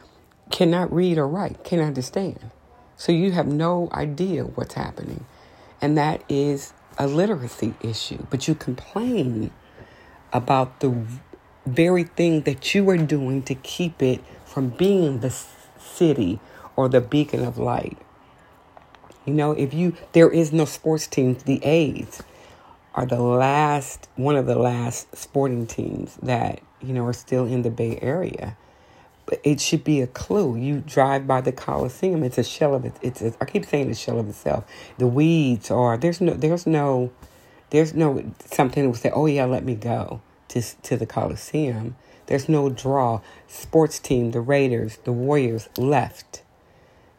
cannot 0.51 0.91
read 0.93 1.17
or 1.17 1.27
write, 1.27 1.63
cannot 1.65 1.87
understand. 1.87 2.51
So 2.95 3.11
you 3.11 3.31
have 3.33 3.47
no 3.47 3.89
idea 3.91 4.43
what's 4.43 4.75
happening. 4.75 5.25
And 5.81 5.97
that 5.97 6.23
is 6.29 6.73
a 6.97 7.07
literacy 7.07 7.73
issue. 7.81 8.25
But 8.29 8.47
you 8.47 8.55
complain 8.55 9.51
about 10.33 10.79
the 10.79 10.95
very 11.65 12.03
thing 12.03 12.41
that 12.41 12.75
you 12.75 12.89
are 12.89 12.97
doing 12.97 13.41
to 13.43 13.55
keep 13.55 14.01
it 14.01 14.21
from 14.45 14.69
being 14.69 15.19
the 15.19 15.35
city 15.79 16.39
or 16.75 16.89
the 16.89 17.01
beacon 17.01 17.43
of 17.43 17.57
light. 17.57 17.97
You 19.25 19.33
know, 19.33 19.51
if 19.51 19.73
you, 19.73 19.95
there 20.11 20.29
is 20.29 20.51
no 20.51 20.65
sports 20.65 21.07
teams, 21.07 21.43
the 21.43 21.63
A's 21.63 22.21
are 22.93 23.05
the 23.05 23.21
last, 23.21 24.07
one 24.15 24.35
of 24.35 24.45
the 24.45 24.57
last 24.57 25.15
sporting 25.15 25.65
teams 25.67 26.15
that 26.21 26.61
you 26.85 26.93
know, 26.93 27.05
are 27.05 27.13
still 27.13 27.45
in 27.45 27.63
the 27.63 27.69
Bay 27.69 27.97
Area. 28.01 28.55
It 29.43 29.59
should 29.59 29.83
be 29.83 30.01
a 30.01 30.07
clue. 30.07 30.55
You 30.55 30.83
drive 30.85 31.25
by 31.25 31.41
the 31.41 31.51
Coliseum; 31.51 32.23
it's 32.23 32.37
a 32.37 32.43
shell 32.43 32.75
of 32.75 32.85
it. 32.85 32.93
It's 33.01 33.21
a, 33.21 33.33
I 33.41 33.45
keep 33.45 33.65
saying 33.65 33.87
the 33.87 33.95
shell 33.95 34.19
of 34.19 34.29
itself. 34.29 34.65
The 34.97 35.07
weeds 35.07 35.71
are 35.71 35.97
there's 35.97 36.21
no 36.21 36.33
there's 36.33 36.67
no 36.67 37.11
there's 37.71 37.93
no 37.93 38.23
something 38.45 38.83
that 38.83 38.89
would 38.89 38.99
say, 38.99 39.11
oh 39.13 39.25
yeah, 39.25 39.45
let 39.45 39.63
me 39.63 39.75
go 39.75 40.21
to 40.49 40.61
to 40.61 40.97
the 40.97 41.05
Coliseum. 41.05 41.95
There's 42.27 42.49
no 42.49 42.69
draw. 42.69 43.21
Sports 43.47 43.99
team, 43.99 44.31
the 44.31 44.41
Raiders, 44.41 44.97
the 45.03 45.11
Warriors 45.11 45.69
left. 45.77 46.43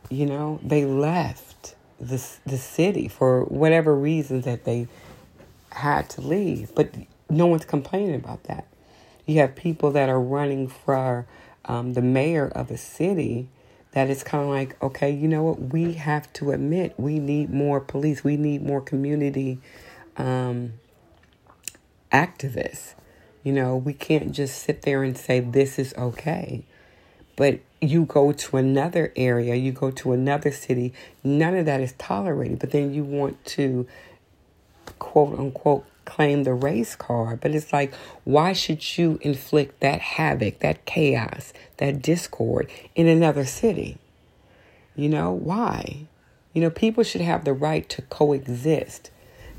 You 0.08 0.26
know, 0.26 0.60
they 0.62 0.84
left 0.84 1.74
the 1.98 2.22
the 2.44 2.58
city 2.58 3.08
for 3.08 3.44
whatever 3.44 3.94
reasons 3.94 4.44
that 4.44 4.64
they 4.64 4.86
had 5.72 6.08
to 6.10 6.20
leave. 6.20 6.74
But 6.74 6.94
no 7.28 7.46
one's 7.46 7.64
complaining 7.64 8.14
about 8.14 8.44
that. 8.44 8.66
You 9.26 9.40
have 9.40 9.56
people 9.56 9.90
that 9.92 10.08
are 10.08 10.20
running 10.20 10.68
for 10.68 11.26
um, 11.66 11.92
the 11.94 12.02
mayor 12.02 12.48
of 12.48 12.70
a 12.70 12.76
city 12.76 13.48
that 13.92 14.10
it's 14.10 14.22
kind 14.22 14.44
of 14.44 14.50
like, 14.50 14.80
okay, 14.82 15.10
you 15.10 15.26
know 15.26 15.42
what? 15.42 15.72
We 15.72 15.94
have 15.94 16.32
to 16.34 16.50
admit 16.50 16.94
we 16.98 17.18
need 17.18 17.50
more 17.50 17.80
police. 17.80 18.22
We 18.22 18.36
need 18.36 18.62
more 18.62 18.80
community 18.80 19.58
um, 20.16 20.74
activists. 22.12 22.94
You 23.42 23.52
know, 23.52 23.76
we 23.76 23.92
can't 23.92 24.32
just 24.32 24.62
sit 24.62 24.82
there 24.82 25.02
and 25.02 25.16
say 25.16 25.40
this 25.40 25.78
is 25.78 25.94
okay. 25.96 26.64
But 27.36 27.60
you 27.80 28.04
go 28.04 28.32
to 28.32 28.56
another 28.56 29.12
area, 29.14 29.54
you 29.54 29.72
go 29.72 29.90
to 29.90 30.12
another 30.12 30.50
city, 30.50 30.92
none 31.22 31.54
of 31.54 31.66
that 31.66 31.80
is 31.80 31.92
tolerated. 31.92 32.58
But 32.58 32.72
then 32.72 32.92
you 32.92 33.04
want 33.04 33.44
to, 33.46 33.86
quote 34.98 35.38
unquote, 35.38 35.86
claim 36.06 36.44
the 36.44 36.54
race 36.54 36.96
card, 36.96 37.40
but 37.40 37.54
it's 37.54 37.72
like, 37.72 37.94
why 38.24 38.54
should 38.54 38.96
you 38.96 39.18
inflict 39.20 39.80
that 39.80 40.00
havoc, 40.00 40.60
that 40.60 40.86
chaos, 40.86 41.52
that 41.76 42.00
discord 42.00 42.70
in 42.94 43.06
another 43.06 43.44
city? 43.44 43.98
You 44.94 45.10
know, 45.10 45.30
why? 45.30 46.06
You 46.54 46.62
know, 46.62 46.70
people 46.70 47.04
should 47.04 47.20
have 47.20 47.44
the 47.44 47.52
right 47.52 47.86
to 47.90 48.00
coexist, 48.02 49.10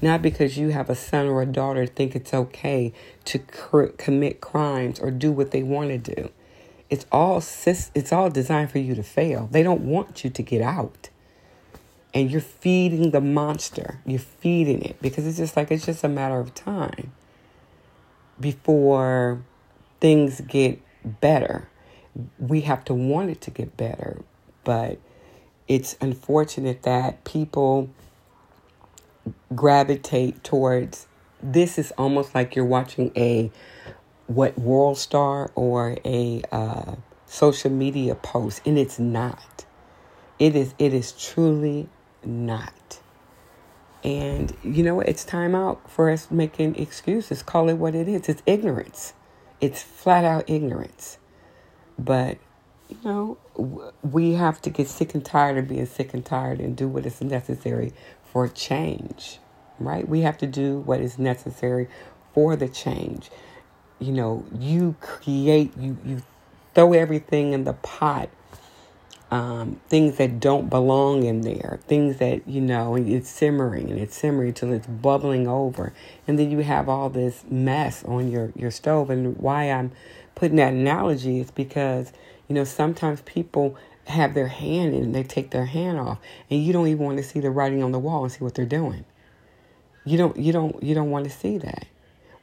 not 0.01 0.23
because 0.23 0.57
you 0.57 0.69
have 0.69 0.89
a 0.89 0.95
son 0.95 1.27
or 1.27 1.43
a 1.43 1.45
daughter 1.45 1.85
think 1.85 2.15
it's 2.15 2.33
okay 2.33 2.91
to 3.25 3.37
cr- 3.37 3.93
commit 3.97 4.41
crimes 4.41 4.99
or 4.99 5.11
do 5.11 5.31
what 5.31 5.51
they 5.51 5.61
want 5.61 5.89
to 5.89 6.15
do. 6.15 6.31
It's 6.89 7.05
all 7.11 7.37
it's 7.37 8.13
all 8.13 8.29
designed 8.29 8.71
for 8.71 8.79
you 8.79 8.95
to 8.95 9.03
fail. 9.03 9.47
They 9.51 9.61
don't 9.61 9.81
want 9.81 10.23
you 10.23 10.29
to 10.29 10.41
get 10.41 10.61
out 10.61 11.09
and 12.13 12.31
you're 12.31 12.41
feeding 12.41 13.11
the 13.11 13.21
monster. 13.21 13.99
You're 14.05 14.19
feeding 14.19 14.81
it 14.81 15.01
because 15.01 15.27
it's 15.27 15.37
just 15.37 15.55
like 15.55 15.71
it's 15.71 15.85
just 15.85 16.03
a 16.03 16.09
matter 16.09 16.39
of 16.39 16.53
time 16.55 17.11
before 18.39 19.41
things 19.99 20.41
get 20.41 20.81
better. 21.03 21.69
We 22.39 22.61
have 22.61 22.83
to 22.85 22.93
want 22.93 23.29
it 23.29 23.41
to 23.41 23.51
get 23.51 23.77
better, 23.77 24.21
but 24.63 24.99
it's 25.67 25.97
unfortunate 26.01 26.83
that 26.83 27.23
people 27.23 27.89
gravitate 29.55 30.43
towards 30.43 31.07
this 31.41 31.77
is 31.77 31.91
almost 31.97 32.33
like 32.33 32.55
you're 32.55 32.65
watching 32.65 33.11
a 33.15 33.51
what 34.27 34.57
world 34.57 34.97
star 34.97 35.51
or 35.55 35.97
a 36.03 36.41
uh, 36.51 36.95
social 37.25 37.71
media 37.71 38.15
post 38.15 38.61
and 38.65 38.77
it's 38.77 38.99
not 38.99 39.65
it 40.39 40.55
is 40.55 40.73
it 40.79 40.93
is 40.93 41.11
truly 41.11 41.87
not. 42.25 42.99
And 44.03 44.55
you 44.63 44.83
know 44.83 45.01
It's 45.01 45.25
time 45.25 45.55
out 45.55 45.89
for 45.89 46.09
us 46.09 46.31
making 46.31 46.75
excuses. 46.75 47.43
Call 47.43 47.69
it 47.69 47.75
what 47.75 47.95
it 47.95 48.07
is. 48.07 48.29
It's 48.29 48.43
ignorance. 48.45 49.13
It's 49.59 49.81
flat 49.81 50.23
out 50.23 50.49
ignorance. 50.49 51.17
But, 51.97 52.37
you 52.89 52.97
know, 53.03 53.37
we 54.03 54.33
have 54.33 54.61
to 54.61 54.69
get 54.69 54.87
sick 54.87 55.13
and 55.15 55.25
tired 55.25 55.57
of 55.57 55.67
being 55.67 55.85
sick 55.87 56.13
and 56.13 56.23
tired 56.25 56.59
and 56.59 56.75
do 56.75 56.87
what 56.87 57.05
is 57.05 57.21
necessary 57.21 57.93
for 58.31 58.47
change, 58.47 59.39
right? 59.79 60.07
We 60.07 60.21
have 60.21 60.37
to 60.39 60.47
do 60.47 60.79
what 60.79 61.01
is 61.01 61.17
necessary 61.17 61.87
for 62.33 62.55
the 62.55 62.69
change. 62.69 63.31
You 63.99 64.11
know, 64.13 64.45
you 64.57 64.95
create, 65.01 65.75
you, 65.77 65.97
you 66.05 66.21
throw 66.75 66.93
everything 66.93 67.53
in 67.53 67.63
the 67.63 67.73
pot 67.73 68.29
um, 69.29 69.79
things 69.89 70.17
that 70.17 70.39
don't 70.39 70.69
belong 70.69 71.23
in 71.23 71.41
there, 71.41 71.79
things 71.87 72.17
that, 72.17 72.47
you 72.47 72.61
know, 72.61 72.95
it's 72.95 73.29
simmering 73.29 73.91
and 73.91 73.99
it's 73.99 74.15
simmering 74.15 74.53
till 74.53 74.71
it's 74.71 74.87
bubbling 74.87 75.47
over. 75.47 75.93
And 76.27 76.39
then 76.39 76.49
you 76.49 76.59
have 76.59 76.87
all 76.87 77.09
this 77.09 77.43
mess 77.49 78.03
on 78.05 78.31
your, 78.31 78.53
your 78.55 78.71
stove. 78.71 79.09
And 79.09 79.37
why 79.37 79.69
I'm 79.69 79.91
putting 80.35 80.55
that 80.57 80.73
analogy 80.73 81.39
is 81.39 81.51
because, 81.51 82.13
you 82.47 82.55
know, 82.55 82.63
sometimes 82.63 83.21
people 83.21 83.77
have 84.05 84.33
their 84.33 84.47
hand 84.47 84.93
and 84.93 85.13
they 85.13 85.23
take 85.23 85.51
their 85.51 85.65
hand 85.65 85.99
off 85.99 86.17
and 86.49 86.63
you 86.63 86.71
don't 86.71 86.87
even 86.87 87.03
want 87.03 87.17
to 87.17 87.23
see 87.23 87.41
the 87.41 87.51
writing 87.51 87.83
on 87.83 87.91
the 87.91 87.99
wall 87.99 88.23
and 88.23 88.31
see 88.31 88.43
what 88.43 88.55
they're 88.55 88.65
doing. 88.65 89.03
You 90.05 90.17
don't, 90.17 90.37
you 90.37 90.53
don't, 90.53 90.81
you 90.81 90.95
don't 90.95 91.11
want 91.11 91.25
to 91.25 91.31
see 91.31 91.57
that. 91.57 91.85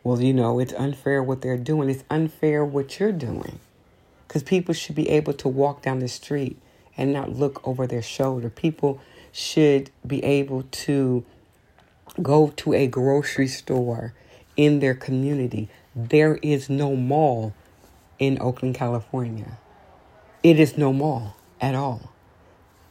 Well, 0.03 0.21
you 0.21 0.35
know, 0.35 0.59
it's 0.59 0.75
unfair 0.75 1.23
what 1.23 1.41
they're 1.41 1.57
doing. 1.57 1.89
It's 1.89 2.05
unfair 2.11 2.63
what 2.63 3.01
you're 3.01 3.11
doing. 3.11 3.59
Because 4.29 4.43
people 4.43 4.75
should 4.75 4.95
be 4.95 5.09
able 5.09 5.33
to 5.33 5.49
walk 5.49 5.81
down 5.81 6.01
the 6.01 6.09
street 6.09 6.59
and 6.97 7.13
not 7.13 7.33
look 7.33 7.67
over 7.67 7.87
their 7.87 8.03
shoulder. 8.03 8.51
People 8.51 9.01
should 9.33 9.91
be 10.07 10.23
able 10.25 10.63
to 10.63 11.25
go 12.23 12.53
to 12.57 12.73
a 12.73 12.87
grocery 12.87 13.49
store 13.49 14.15
in 14.57 14.81
their 14.81 14.95
community. 14.95 15.69
There 15.95 16.39
is 16.43 16.71
no 16.71 16.95
mall 16.95 17.55
in 18.19 18.41
Oakland, 18.41 18.75
California. 18.75 19.59
It 20.43 20.61
is 20.61 20.79
no 20.79 20.93
mall 20.93 21.37
at 21.61 21.75
all. 21.75 22.13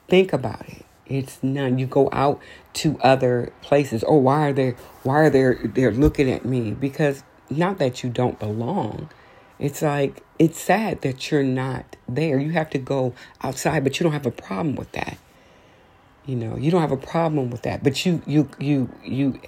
Think 0.07 0.33
about 0.33 0.67
it. 0.67 0.86
It's 1.05 1.41
none. 1.43 1.79
You 1.79 1.86
go 1.86 2.10
out 2.12 2.41
to 2.74 3.00
other 3.01 3.53
places. 3.62 4.03
Oh, 4.07 4.17
why 4.17 4.50
are 4.50 4.53
they? 4.53 4.72
Why 5.03 5.15
are 5.15 5.29
they? 5.29 5.53
They're 5.67 5.91
looking 5.91 6.29
at 6.31 6.45
me 6.45 6.72
because 6.72 7.24
not 7.50 7.77
that 7.79 8.03
you 8.03 8.10
don't 8.10 8.39
belong. 8.39 9.10
It's 9.60 9.81
like 9.81 10.24
it's 10.39 10.60
sad 10.60 11.01
that 11.01 11.31
you're 11.31 11.43
not 11.43 11.95
there. 12.07 12.39
You 12.39 12.51
have 12.51 12.69
to 12.72 12.77
go 12.77 13.13
outside, 13.41 13.83
but 13.83 14.00
you 14.00 14.03
don't 14.03 14.13
have 14.13 14.25
a 14.25 14.31
problem 14.31 14.75
with 14.75 14.91
that. 14.93 15.17
You 16.25 16.36
know, 16.36 16.57
you 16.57 16.72
don't 16.72 16.81
have 16.81 16.91
a 16.91 16.98
problem 16.98 17.50
with 17.50 17.62
that. 17.63 17.83
But 17.83 18.05
you 18.05 18.22
you 18.25 18.50
you 18.60 18.89
you 19.03 19.39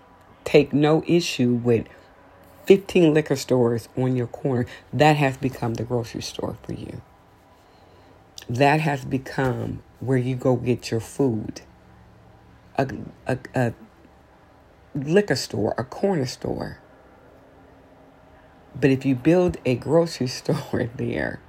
take 0.43 0.74
no 0.74 1.03
issue 1.07 1.53
with 1.53 1.88
15 2.65 3.13
liquor 3.13 3.35
stores 3.35 3.89
on 3.97 4.15
your 4.15 4.27
corner. 4.27 4.65
That 4.93 5.17
has 5.17 5.38
become 5.38 5.75
the 5.75 5.83
grocery 5.83 6.21
store 6.21 6.57
for 6.63 6.74
you. 6.74 7.01
That 8.47 8.79
has 8.81 9.05
become 9.05 9.81
where 10.00 10.17
you 10.17 10.35
go 10.35 10.55
get 10.55 10.91
your 10.91 11.00
food. 11.00 11.62
A, 12.77 12.88
a, 13.25 13.38
a 13.55 13.74
liquor 14.93 15.35
store, 15.35 15.74
a 15.77 15.83
corner 15.83 16.25
store. 16.25 16.79
But 18.79 18.89
if 18.89 19.05
you 19.05 19.15
build 19.15 19.58
a 19.65 19.75
grocery 19.75 20.27
store 20.39 20.89
there, 20.96 21.39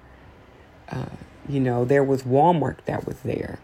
uh, 0.91 1.07
you 1.49 1.61
know, 1.61 1.85
there 1.85 2.05
was 2.05 2.23
Walmart 2.23 2.85
that 2.87 3.07
was 3.07 3.21
there. 3.21 3.59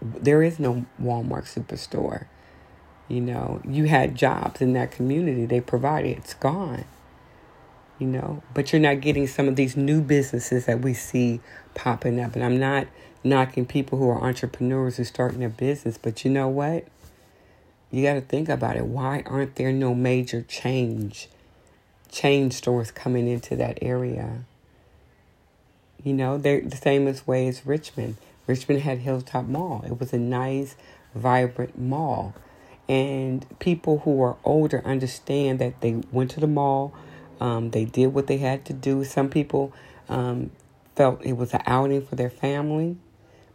There 0.00 0.42
is 0.42 0.58
no 0.58 0.86
Walmart 1.00 1.44
superstore. 1.44 2.26
You 3.08 3.20
know, 3.22 3.60
you 3.66 3.84
had 3.84 4.14
jobs 4.14 4.60
in 4.60 4.74
that 4.74 4.90
community 4.90 5.46
they 5.46 5.60
provided. 5.60 6.18
It's 6.18 6.34
gone. 6.34 6.84
You 7.98 8.06
know, 8.06 8.42
but 8.54 8.72
you're 8.72 8.80
not 8.80 9.00
getting 9.00 9.26
some 9.26 9.48
of 9.48 9.56
these 9.56 9.76
new 9.76 10.00
businesses 10.00 10.66
that 10.66 10.80
we 10.80 10.94
see 10.94 11.40
popping 11.74 12.20
up. 12.20 12.36
And 12.36 12.44
I'm 12.44 12.60
not 12.60 12.86
knocking 13.24 13.66
people 13.66 13.98
who 13.98 14.08
are 14.08 14.22
entrepreneurs 14.22 14.98
who 14.98 15.04
starting 15.04 15.42
a 15.42 15.48
business, 15.48 15.98
but 15.98 16.24
you 16.24 16.30
know 16.30 16.48
what? 16.48 16.86
You 17.90 18.04
got 18.04 18.14
to 18.14 18.20
think 18.20 18.48
about 18.48 18.76
it. 18.76 18.84
Why 18.84 19.22
aren't 19.26 19.56
there 19.56 19.72
no 19.72 19.94
major 19.94 20.42
change, 20.42 21.28
chain 22.10 22.50
stores 22.50 22.90
coming 22.90 23.28
into 23.28 23.56
that 23.56 23.78
area? 23.82 24.44
You 26.02 26.14
know, 26.14 26.38
they're 26.38 26.60
the 26.60 26.76
same 26.76 27.06
as 27.06 27.26
way 27.26 27.48
as 27.48 27.66
Richmond. 27.66 28.16
Richmond 28.46 28.82
had 28.82 28.98
Hilltop 28.98 29.46
Mall. 29.46 29.84
It 29.86 30.00
was 30.00 30.12
a 30.12 30.18
nice, 30.18 30.76
vibrant 31.14 31.78
mall. 31.78 32.34
And 32.88 33.44
people 33.58 33.98
who 34.00 34.22
are 34.22 34.36
older 34.44 34.82
understand 34.84 35.58
that 35.58 35.80
they 35.80 36.00
went 36.10 36.30
to 36.32 36.40
the 36.40 36.46
mall, 36.46 36.94
um, 37.40 37.70
they 37.70 37.84
did 37.84 38.08
what 38.08 38.26
they 38.26 38.38
had 38.38 38.64
to 38.66 38.72
do. 38.72 39.04
Some 39.04 39.28
people 39.28 39.72
um, 40.08 40.50
felt 40.96 41.22
it 41.24 41.34
was 41.34 41.52
an 41.52 41.62
outing 41.66 42.06
for 42.06 42.16
their 42.16 42.30
family. 42.30 42.96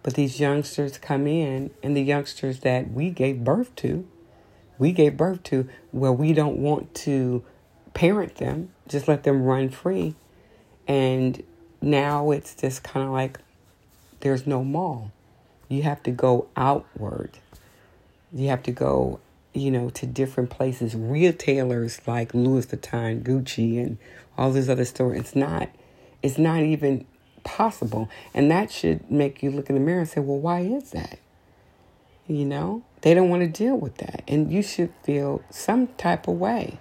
But 0.04 0.16
these 0.16 0.40
youngsters 0.40 0.98
come 0.98 1.28
in, 1.28 1.72
and 1.82 1.96
the 1.96 2.04
youngsters 2.04 2.60
that 2.60 2.92
we 2.92 3.10
gave 3.10 3.44
birth 3.44 3.74
to, 3.78 4.06
we 4.78 4.92
gave 4.92 5.16
birth 5.16 5.44
to, 5.44 5.68
where 5.92 6.12
we 6.12 6.34
don't 6.34 6.58
want 6.58 6.94
to 6.96 7.44
parent 7.94 8.36
them, 8.36 8.70
just 8.88 9.08
let 9.08 9.24
them 9.24 9.44
run 9.44 9.70
free. 9.70 10.16
And 10.88 11.44
now 11.82 12.32
it's 12.32 12.56
just 12.56 12.84
kind 12.84 13.06
of 13.06 13.14
like 13.14 13.40
there's 14.20 14.48
no 14.48 14.64
mall. 14.64 15.12
You 15.70 15.84
have 15.84 16.04
to 16.04 16.12
go 16.12 16.48
outward. 16.56 17.32
You 18.34 18.48
have 18.50 18.64
to 18.64 18.72
go, 18.72 19.20
you 19.54 19.72
know, 19.72 19.90
to 19.92 20.06
different 20.06 20.50
places. 20.50 20.96
Retailers 20.96 22.02
like 22.08 22.34
Louis 22.34 22.66
Vuitton, 22.66 23.22
Gucci, 23.24 23.84
and 23.84 23.98
all 24.38 24.52
these 24.52 24.70
other 24.70 24.86
stores. 24.86 25.20
It's 25.20 25.36
not. 25.36 25.70
It's 26.22 26.38
not 26.38 26.62
even 26.62 27.06
possible. 27.44 28.10
And 28.34 28.50
that 28.50 28.72
should 28.72 29.10
make 29.12 29.44
you 29.44 29.52
look 29.52 29.70
in 29.70 29.76
the 29.76 29.82
mirror 29.82 30.00
and 30.00 30.10
say, 30.10 30.22
well, 30.22 30.40
why 30.40 30.62
is 30.62 30.92
that? 30.92 31.20
You 32.28 32.46
know, 32.46 32.84
they 33.02 33.14
don't 33.14 33.30
want 33.30 33.42
to 33.42 33.48
deal 33.48 33.76
with 33.76 33.98
that. 33.98 34.24
And 34.28 34.52
you 34.52 34.64
should 34.64 34.94
feel 35.04 35.44
some 35.50 35.88
type 35.88 36.28
of 36.28 36.36
way, 36.36 36.80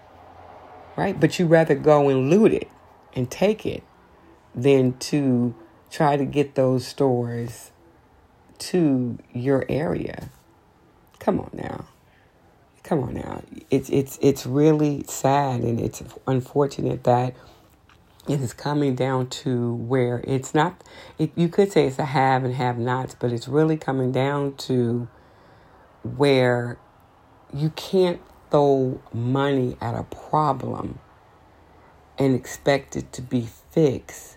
right? 0.96 1.18
But 1.18 1.38
you 1.38 1.46
rather 1.46 1.74
go 1.74 2.08
and 2.08 2.30
loot 2.30 2.52
it 2.52 2.68
and 3.14 3.30
take 3.30 3.66
it 3.66 3.82
than 4.54 4.98
to 4.98 5.54
try 5.90 6.16
to 6.16 6.24
get 6.24 6.54
those 6.54 6.86
stores 6.86 7.70
to 8.58 9.18
your 9.32 9.64
area. 9.68 10.30
Come 11.18 11.40
on 11.40 11.50
now. 11.52 11.86
Come 12.82 13.00
on 13.00 13.14
now. 13.14 13.42
It's 13.70 13.88
it's 13.90 14.18
it's 14.20 14.44
really 14.46 15.04
sad 15.06 15.60
and 15.60 15.80
it's 15.80 16.02
unfortunate 16.26 17.04
that 17.04 17.34
it 18.28 18.40
is 18.40 18.52
coming 18.52 18.94
down 18.94 19.28
to 19.28 19.74
where 19.74 20.22
it's 20.26 20.54
not 20.54 20.82
it, 21.18 21.32
you 21.36 21.48
could 21.48 21.72
say 21.72 21.86
it's 21.86 21.98
a 21.98 22.04
have 22.04 22.44
and 22.44 22.54
have 22.54 22.78
nots, 22.78 23.14
but 23.18 23.32
it's 23.32 23.48
really 23.48 23.76
coming 23.76 24.12
down 24.12 24.56
to 24.56 25.08
where 26.02 26.78
you 27.54 27.70
can't 27.70 28.20
throw 28.52 29.00
money 29.14 29.78
at 29.80 29.94
a 29.94 30.04
problem 30.04 31.00
and 32.18 32.36
expect 32.36 32.94
it 32.94 33.10
to 33.14 33.22
be 33.22 33.48
fixed 33.70 34.36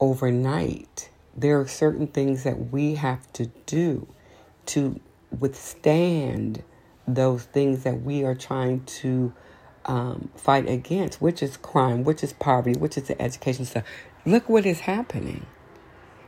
overnight. 0.00 1.10
There 1.36 1.60
are 1.60 1.68
certain 1.68 2.06
things 2.06 2.44
that 2.44 2.72
we 2.72 2.94
have 2.94 3.30
to 3.34 3.46
do 3.66 4.08
to 4.66 4.98
withstand 5.38 6.64
those 7.06 7.44
things 7.44 7.84
that 7.84 8.02
we 8.02 8.24
are 8.24 8.34
trying 8.34 8.84
to 8.84 9.34
um, 9.84 10.30
fight 10.34 10.68
against, 10.68 11.20
which 11.20 11.42
is 11.42 11.58
crime, 11.58 12.04
which 12.04 12.24
is 12.24 12.32
poverty, 12.32 12.78
which 12.78 12.96
is 12.96 13.04
the 13.04 13.20
education 13.20 13.66
stuff. 13.66 13.84
Look 14.24 14.48
what 14.48 14.66
is 14.66 14.80
happening. 14.80 15.46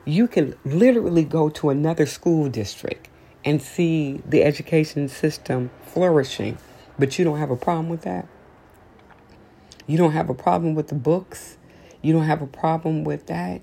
You 0.05 0.29
can 0.29 0.55
literally 0.65 1.25
go 1.25 1.49
to 1.51 1.71
another 1.71 2.07
school 2.07 2.49
district 2.51 3.10
and 3.45 3.61
see 3.61 4.21
the 4.27 4.43
education 4.43 5.09
system 5.09 5.71
flourishing, 5.83 6.59
but 6.99 7.19
you 7.19 7.25
don't 7.25 7.39
have 7.39 7.51
a 7.51 7.57
problem 7.57 7.89
with 7.89 8.03
that. 8.03 8.27
You 9.87 9.97
don't 9.97 10.13
have 10.13 10.29
a 10.31 10.35
problem 10.35 10.75
with 10.75 10.89
the 10.89 10.95
books. 10.95 11.57
You 12.03 12.13
don't 12.13 12.25
have 12.25 12.43
a 12.43 12.47
problem 12.47 13.05
with 13.05 13.27
that 13.27 13.61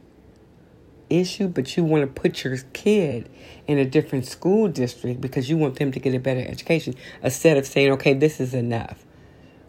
issue, 1.10 1.48
but 1.48 1.78
you 1.78 1.84
want 1.84 2.04
to 2.04 2.22
put 2.22 2.44
your 2.44 2.58
kid 2.74 3.30
in 3.66 3.78
a 3.78 3.86
different 3.86 4.26
school 4.26 4.68
district 4.68 5.22
because 5.22 5.50
you 5.50 5.58
want 5.58 5.80
them 5.80 5.92
to 5.92 6.00
get 6.00 6.14
a 6.14 6.20
better 6.20 6.42
education 6.42 6.96
instead 7.24 7.58
of 7.58 7.66
saying, 7.66 7.92
okay, 7.94 8.14
this 8.14 8.40
is 8.40 8.54
enough. 8.54 9.06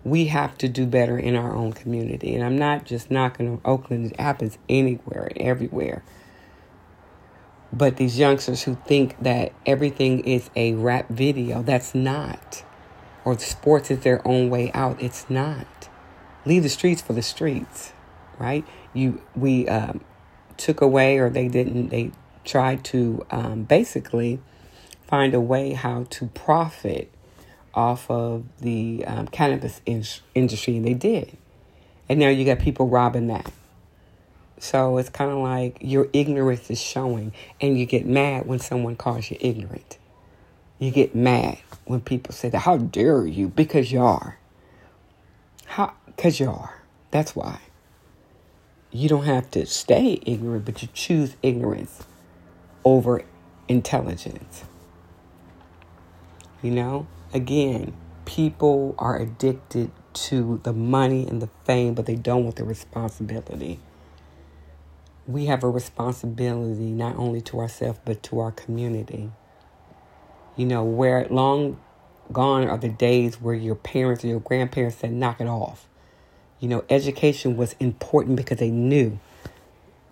We 0.04 0.26
have 0.26 0.56
to 0.58 0.68
do 0.68 0.86
better 0.86 1.18
in 1.18 1.36
our 1.36 1.54
own 1.54 1.72
community. 1.72 2.34
And 2.34 2.44
I'm 2.44 2.58
not 2.58 2.84
just 2.84 3.10
knocking 3.10 3.48
on 3.48 3.60
Oakland, 3.64 4.12
it 4.12 4.20
happens 4.20 4.58
anywhere 4.68 5.28
and 5.30 5.38
everywhere. 5.38 6.02
But 7.72 7.96
these 7.96 8.18
youngsters 8.18 8.62
who 8.62 8.76
think 8.86 9.20
that 9.22 9.52
everything 9.66 10.20
is 10.20 10.50
a 10.56 10.72
rap 10.74 11.08
video, 11.08 11.62
that's 11.62 11.94
not. 11.94 12.64
Or 13.24 13.38
sports 13.38 13.90
is 13.90 14.00
their 14.00 14.26
own 14.26 14.48
way 14.48 14.70
out, 14.72 15.02
it's 15.02 15.28
not. 15.28 15.88
Leave 16.46 16.62
the 16.62 16.68
streets 16.70 17.02
for 17.02 17.12
the 17.12 17.22
streets, 17.22 17.92
right? 18.38 18.64
You, 18.94 19.20
we 19.36 19.68
um, 19.68 20.00
took 20.56 20.80
away, 20.80 21.18
or 21.18 21.28
they 21.28 21.48
didn't. 21.48 21.88
They 21.88 22.12
tried 22.44 22.84
to 22.84 23.26
um, 23.30 23.64
basically 23.64 24.40
find 25.06 25.34
a 25.34 25.40
way 25.40 25.72
how 25.72 26.06
to 26.10 26.26
profit 26.28 27.10
off 27.74 28.10
of 28.10 28.44
the 28.60 29.04
um, 29.06 29.28
cannabis 29.28 29.82
in- 29.84 30.04
industry, 30.34 30.76
and 30.76 30.86
they 30.86 30.94
did. 30.94 31.36
And 32.08 32.18
now 32.18 32.28
you 32.28 32.46
got 32.46 32.58
people 32.58 32.88
robbing 32.88 33.26
that. 33.26 33.52
So 34.60 34.98
it's 34.98 35.08
kind 35.08 35.30
of 35.30 35.38
like 35.38 35.78
your 35.80 36.08
ignorance 36.12 36.70
is 36.70 36.80
showing, 36.80 37.32
and 37.60 37.78
you 37.78 37.86
get 37.86 38.06
mad 38.06 38.46
when 38.46 38.58
someone 38.58 38.96
calls 38.96 39.30
you 39.30 39.36
ignorant. 39.40 39.98
You 40.78 40.90
get 40.90 41.14
mad 41.14 41.58
when 41.84 42.00
people 42.00 42.32
say 42.32 42.48
that. 42.48 42.60
How 42.60 42.76
dare 42.76 43.26
you? 43.26 43.48
Because 43.48 43.92
you 43.92 44.00
are. 44.00 44.38
How? 45.66 45.92
Because 46.06 46.40
you 46.40 46.50
are. 46.50 46.82
That's 47.10 47.36
why. 47.36 47.60
You 48.90 49.08
don't 49.08 49.24
have 49.24 49.50
to 49.52 49.66
stay 49.66 50.20
ignorant, 50.24 50.64
but 50.64 50.82
you 50.82 50.88
choose 50.92 51.36
ignorance 51.42 52.04
over 52.84 53.22
intelligence. 53.68 54.64
You 56.62 56.72
know, 56.72 57.06
again, 57.32 57.92
people 58.24 58.94
are 58.98 59.16
addicted 59.16 59.90
to 60.14 60.60
the 60.64 60.72
money 60.72 61.28
and 61.28 61.40
the 61.40 61.48
fame, 61.64 61.94
but 61.94 62.06
they 62.06 62.16
don't 62.16 62.44
want 62.44 62.56
the 62.56 62.64
responsibility 62.64 63.78
we 65.28 65.44
have 65.44 65.62
a 65.62 65.68
responsibility 65.68 66.90
not 66.90 67.14
only 67.16 67.42
to 67.42 67.60
ourselves 67.60 68.00
but 68.04 68.22
to 68.24 68.40
our 68.40 68.50
community. 68.50 69.30
You 70.56 70.64
know, 70.64 70.82
where 70.82 71.26
long 71.28 71.78
gone 72.32 72.66
are 72.66 72.78
the 72.78 72.88
days 72.88 73.40
where 73.40 73.54
your 73.54 73.74
parents 73.74 74.24
or 74.24 74.28
your 74.28 74.40
grandparents 74.40 74.96
said, 74.96 75.12
knock 75.12 75.40
it 75.40 75.46
off. 75.46 75.86
You 76.60 76.68
know, 76.68 76.84
education 76.88 77.56
was 77.56 77.76
important 77.78 78.36
because 78.36 78.58
they 78.58 78.70
knew 78.70 79.20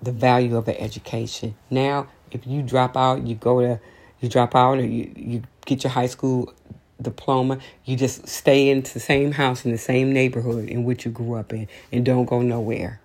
the 0.03 0.13
value 0.13 0.57
of 0.57 0.69
an 0.69 0.77
education. 0.77 1.57
Now, 1.71 2.09
if 2.31 2.47
you 2.47 2.63
drop 2.63 2.97
out, 2.97 3.27
you 3.27 3.35
go 3.35 3.61
to, 3.61 3.81
you 4.21 4.29
drop 4.29 4.55
out 4.55 4.79
or 4.79 4.85
you, 4.85 5.11
you 5.17 5.43
get 5.65 5.83
your 5.83 5.91
high 5.91 6.07
school 6.07 6.53
diploma, 7.01 7.59
you 7.87 7.97
just 7.97 8.29
stay 8.29 8.69
in 8.69 8.83
the 8.83 9.01
same 9.01 9.33
house 9.33 9.65
in 9.65 9.73
the 9.73 9.79
same 9.79 10.13
neighborhood 10.13 10.69
in 10.69 10.85
which 10.85 11.07
you 11.07 11.11
grew 11.11 11.35
up 11.35 11.53
in 11.53 11.69
and 11.91 12.05
don't 12.05 12.27
go 12.27 12.43
nowhere. 12.43 13.01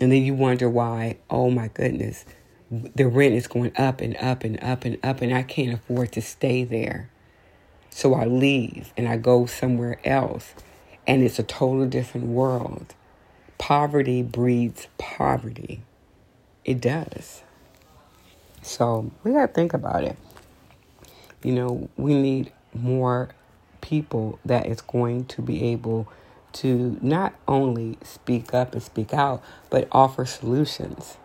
And 0.00 0.10
then 0.10 0.24
you 0.24 0.34
wonder 0.34 0.68
why, 0.68 1.18
oh 1.30 1.50
my 1.50 1.68
goodness, 1.68 2.24
the 2.70 3.06
rent 3.06 3.34
is 3.34 3.46
going 3.46 3.72
up 3.76 4.00
and 4.00 4.16
up 4.16 4.44
and 4.44 4.62
up 4.62 4.84
and 4.84 4.98
up, 5.04 5.20
and 5.20 5.32
I 5.32 5.42
can't 5.42 5.74
afford 5.74 6.12
to 6.12 6.22
stay 6.22 6.64
there. 6.64 7.10
So 7.90 8.14
I 8.14 8.24
leave 8.24 8.92
and 8.96 9.08
I 9.08 9.16
go 9.16 9.46
somewhere 9.46 10.00
else. 10.04 10.54
And 11.06 11.22
it's 11.22 11.38
a 11.38 11.44
total 11.44 11.86
different 11.86 12.26
world. 12.28 12.94
Poverty 13.58 14.22
breeds 14.22 14.88
poverty. 14.98 15.82
It 16.64 16.80
does. 16.80 17.42
So 18.62 19.12
we 19.22 19.32
got 19.32 19.46
to 19.46 19.52
think 19.52 19.74
about 19.74 20.02
it. 20.02 20.16
You 21.42 21.52
know, 21.52 21.88
we 21.96 22.14
need 22.14 22.52
more 22.72 23.28
people 23.80 24.38
that 24.44 24.66
is 24.66 24.80
going 24.80 25.26
to 25.26 25.42
be 25.42 25.62
able 25.64 26.08
to 26.54 26.98
not 27.02 27.34
only 27.48 27.98
speak 28.04 28.54
up 28.54 28.74
and 28.74 28.82
speak 28.82 29.14
out, 29.14 29.42
but 29.70 29.88
offer 29.92 30.26
solutions. 30.26 31.18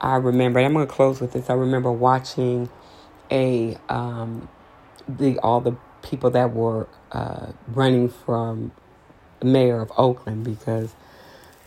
I 0.00 0.16
remember, 0.16 0.60
and 0.60 0.66
I'm 0.66 0.74
going 0.74 0.86
to 0.86 0.92
close 0.92 1.20
with 1.20 1.32
this. 1.32 1.50
I 1.50 1.54
remember 1.54 1.92
watching 1.92 2.70
a 3.30 3.76
um, 3.88 4.48
the 5.08 5.38
all 5.40 5.60
the 5.60 5.76
people 6.02 6.30
that 6.30 6.54
were 6.54 6.88
uh, 7.12 7.48
running 7.68 8.08
from 8.10 8.72
mayor 9.42 9.80
of 9.80 9.92
Oakland 9.98 10.44
because 10.44 10.94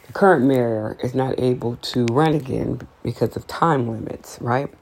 the 0.07 0.13
current 0.13 0.45
mayor 0.45 0.97
is 1.03 1.15
not 1.15 1.39
able 1.39 1.77
to 1.77 2.05
run 2.11 2.35
again 2.35 2.87
because 3.03 3.35
of 3.37 3.47
time 3.47 3.87
limits, 3.89 4.37
right? 4.41 4.73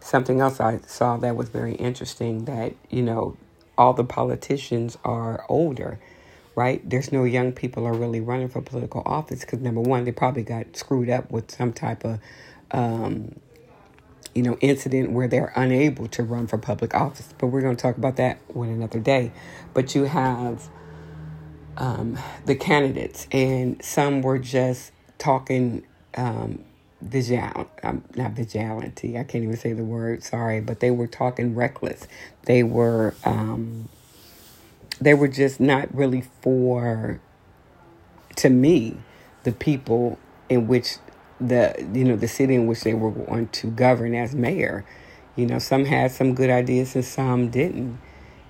Something 0.00 0.40
else 0.40 0.60
I 0.60 0.80
saw 0.86 1.16
that 1.18 1.36
was 1.36 1.50
very 1.50 1.74
interesting 1.74 2.46
that, 2.46 2.74
you 2.90 3.02
know, 3.02 3.36
all 3.78 3.94
the 3.94 4.04
politicians 4.04 4.98
are 5.04 5.44
older, 5.48 6.00
right? 6.54 6.88
There's 6.88 7.12
no 7.12 7.24
young 7.24 7.52
people 7.52 7.86
are 7.86 7.94
really 7.94 8.20
running 8.20 8.48
for 8.48 8.60
political 8.60 9.02
office 9.06 9.40
because 9.40 9.60
number 9.60 9.80
one, 9.80 10.04
they 10.04 10.12
probably 10.12 10.42
got 10.42 10.76
screwed 10.76 11.08
up 11.08 11.30
with 11.30 11.50
some 11.50 11.72
type 11.72 12.04
of, 12.04 12.18
um, 12.72 13.36
you 14.34 14.42
know, 14.42 14.56
incident 14.60 15.12
where 15.12 15.28
they're 15.28 15.52
unable 15.56 16.06
to 16.08 16.22
run 16.22 16.46
for 16.46 16.58
public 16.58 16.94
office. 16.94 17.32
But 17.38 17.48
we're 17.48 17.62
going 17.62 17.76
to 17.76 17.82
talk 17.82 17.96
about 17.96 18.16
that 18.16 18.40
one 18.48 18.68
another 18.68 18.98
day. 18.98 19.32
But 19.74 19.94
you 19.94 20.04
have 20.04 20.68
um, 21.76 22.18
the 22.46 22.54
candidates, 22.54 23.26
and 23.32 23.82
some 23.82 24.22
were 24.22 24.38
just 24.38 24.92
talking 25.18 25.86
um, 26.14 26.64
vigil, 27.00 27.68
um, 27.82 28.04
not 28.14 28.32
vigilante. 28.32 29.18
I 29.18 29.24
can't 29.24 29.44
even 29.44 29.56
say 29.56 29.72
the 29.72 29.84
word. 29.84 30.22
Sorry, 30.22 30.60
but 30.60 30.80
they 30.80 30.90
were 30.90 31.06
talking 31.06 31.54
reckless. 31.54 32.06
They 32.44 32.62
were, 32.62 33.14
um, 33.24 33.88
they 35.00 35.14
were 35.14 35.28
just 35.28 35.60
not 35.60 35.92
really 35.94 36.22
for, 36.42 37.20
to 38.36 38.50
me, 38.50 38.96
the 39.44 39.52
people 39.52 40.18
in 40.48 40.66
which 40.66 40.96
the 41.40 41.74
you 41.94 42.04
know 42.04 42.16
the 42.16 42.28
city 42.28 42.54
in 42.54 42.66
which 42.66 42.82
they 42.82 42.92
were 42.92 43.10
going 43.10 43.48
to 43.48 43.68
govern 43.68 44.14
as 44.14 44.34
mayor. 44.34 44.84
You 45.36 45.46
know, 45.46 45.58
some 45.58 45.86
had 45.86 46.10
some 46.10 46.34
good 46.34 46.50
ideas 46.50 46.94
and 46.94 47.04
some 47.04 47.48
didn't. 47.50 47.98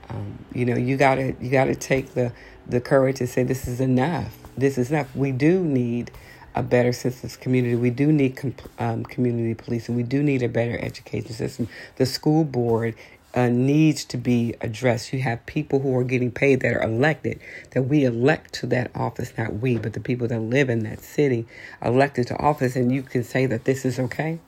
Um, 0.09 0.45
you 0.53 0.65
know, 0.65 0.77
you 0.77 0.97
gotta 0.97 1.37
you 1.41 1.51
gotta 1.51 1.77
take 1.77 2.15
the 2.15 2.33
the 2.67 2.81
courage 2.81 3.19
to 3.19 3.27
say 3.27 3.45
this 3.45 3.69
is 3.69 3.81
enough. 3.81 4.37
This 4.57 4.77
is 4.77 4.91
enough. 4.91 5.15
We 5.15 5.31
do 5.31 5.63
need 5.63 6.11
a 6.55 6.63
better 6.65 6.93
sense 6.93 7.23
of 7.23 7.39
community. 7.39 7.77
We 7.77 7.91
do 7.91 8.11
need 8.11 8.57
um, 8.79 9.05
community 9.05 9.55
policing. 9.55 9.95
We 9.95 10.03
do 10.03 10.23
need 10.23 10.43
a 10.43 10.49
better 10.49 10.79
education 10.83 11.33
system. 11.33 11.69
The 11.97 12.07
school 12.07 12.43
board 12.43 12.97
uh, 13.35 13.49
needs 13.49 14.05
to 14.07 14.17
be 14.17 14.55
addressed. 14.61 15.13
You 15.13 15.21
have 15.21 15.45
people 15.47 15.81
who 15.81 15.97
are 15.97 16.05
getting 16.05 16.31
paid 16.31 16.61
that 16.61 16.73
are 16.73 16.83
elected, 16.83 17.41
that 17.71 17.83
we 17.83 18.05
elect 18.05 18.53
to 18.55 18.67
that 18.67 18.91
office, 18.95 19.33
not 19.39 19.55
we, 19.61 19.79
but 19.79 19.93
the 19.93 20.01
people 20.01 20.27
that 20.29 20.41
live 20.41 20.69
in 20.69 20.81
that 20.81 21.01
city 21.01 21.47
elected 21.83 22.27
to 22.29 22.37
office, 22.39 22.77
and 22.77 22.93
you 22.93 23.03
can 23.03 23.23
say 23.23 23.47
that 23.47 23.65
this 23.65 23.85
is 23.85 23.99
okay. 23.99 24.41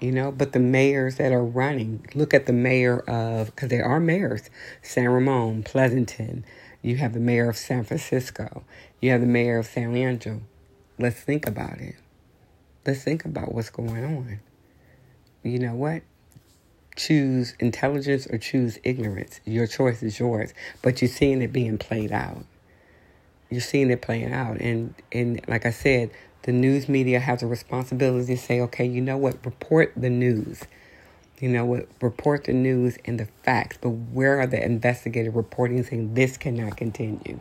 You 0.00 0.12
know, 0.12 0.30
but 0.30 0.52
the 0.52 0.60
mayors 0.60 1.16
that 1.16 1.32
are 1.32 1.44
running, 1.44 2.06
look 2.14 2.34
at 2.34 2.46
the 2.46 2.52
mayor 2.52 2.98
of, 3.00 3.46
because 3.46 3.70
there 3.70 3.84
are 3.84 3.98
mayors, 3.98 4.50
San 4.82 5.08
Ramon, 5.08 5.62
Pleasanton. 5.62 6.44
You 6.82 6.96
have 6.96 7.14
the 7.14 7.20
mayor 7.20 7.48
of 7.48 7.56
San 7.56 7.82
Francisco. 7.82 8.62
You 9.00 9.10
have 9.10 9.22
the 9.22 9.26
mayor 9.26 9.58
of 9.58 9.66
San 9.66 9.92
Leandro. 9.92 10.42
Let's 10.98 11.16
think 11.16 11.46
about 11.46 11.80
it. 11.80 11.96
Let's 12.86 13.02
think 13.02 13.24
about 13.24 13.52
what's 13.52 13.70
going 13.70 14.04
on. 14.04 14.40
You 15.42 15.58
know 15.58 15.74
what? 15.74 16.02
Choose 16.96 17.54
intelligence 17.60 18.26
or 18.26 18.38
choose 18.38 18.78
ignorance. 18.82 19.40
Your 19.44 19.66
choice 19.66 20.02
is 20.02 20.18
yours. 20.18 20.52
But 20.82 21.00
you're 21.00 21.08
seeing 21.08 21.42
it 21.42 21.52
being 21.52 21.78
played 21.78 22.10
out. 22.10 22.44
You're 23.50 23.60
seeing 23.60 23.90
it 23.90 24.02
playing 24.02 24.32
out. 24.32 24.60
And 24.60 24.94
and 25.12 25.40
like 25.46 25.66
I 25.66 25.70
said, 25.70 26.10
the 26.42 26.52
news 26.52 26.88
media 26.88 27.20
has 27.20 27.42
a 27.42 27.46
responsibility 27.46 28.34
to 28.34 28.40
say, 28.40 28.60
okay, 28.60 28.86
you 28.86 29.00
know 29.00 29.16
what, 29.16 29.44
report 29.44 29.92
the 29.96 30.10
news. 30.10 30.62
You 31.38 31.50
know 31.50 31.66
what, 31.66 31.86
report 32.00 32.44
the 32.44 32.54
news 32.54 32.96
and 33.04 33.20
the 33.20 33.26
facts. 33.42 33.78
But 33.80 33.90
where 33.90 34.40
are 34.40 34.46
the 34.46 34.64
investigative 34.64 35.36
reporting 35.36 35.82
saying 35.84 36.14
this 36.14 36.36
cannot 36.36 36.76
continue? 36.76 37.40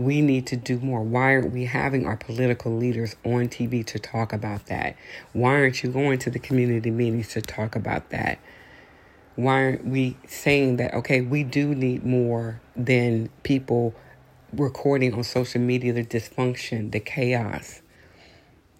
We 0.00 0.22
need 0.22 0.46
to 0.46 0.56
do 0.56 0.78
more. 0.78 1.02
Why 1.02 1.34
aren't 1.34 1.52
we 1.52 1.66
having 1.66 2.06
our 2.06 2.16
political 2.16 2.74
leaders 2.74 3.16
on 3.22 3.48
TV 3.48 3.84
to 3.84 3.98
talk 3.98 4.32
about 4.32 4.64
that? 4.66 4.96
Why 5.34 5.56
aren't 5.56 5.82
you 5.82 5.90
going 5.90 6.18
to 6.20 6.30
the 6.30 6.38
community 6.38 6.90
meetings 6.90 7.28
to 7.34 7.42
talk 7.42 7.76
about 7.76 8.08
that? 8.08 8.38
Why 9.36 9.62
aren't 9.62 9.84
we 9.84 10.16
saying 10.26 10.78
that, 10.78 10.94
okay, 10.94 11.20
we 11.20 11.44
do 11.44 11.74
need 11.74 12.06
more 12.06 12.62
than 12.74 13.28
people 13.42 13.94
recording 14.54 15.12
on 15.12 15.22
social 15.22 15.60
media 15.60 15.92
the 15.92 16.02
dysfunction, 16.02 16.92
the 16.92 17.00
chaos? 17.00 17.82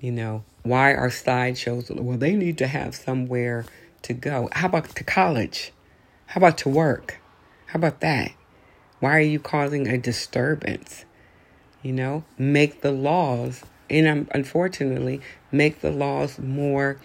You 0.00 0.12
know, 0.12 0.44
why 0.62 0.94
are 0.94 1.10
sideshows? 1.10 1.90
Well, 1.90 2.16
they 2.16 2.34
need 2.34 2.56
to 2.58 2.66
have 2.66 2.94
somewhere 2.94 3.66
to 4.02 4.14
go. 4.14 4.48
How 4.52 4.68
about 4.68 4.88
to 4.96 5.04
college? 5.04 5.72
How 6.28 6.38
about 6.38 6.56
to 6.58 6.70
work? 6.70 7.20
How 7.66 7.76
about 7.76 8.00
that? 8.00 8.32
Why 9.00 9.16
are 9.18 9.20
you 9.20 9.38
causing 9.38 9.86
a 9.86 9.98
disturbance? 9.98 11.04
You 11.82 11.92
know, 11.92 12.24
make 12.36 12.82
the 12.82 12.92
laws, 12.92 13.62
and 13.88 14.06
um, 14.06 14.28
unfortunately, 14.32 15.20
make 15.50 15.80
the 15.80 15.90
laws 15.90 16.38
more 16.38 17.00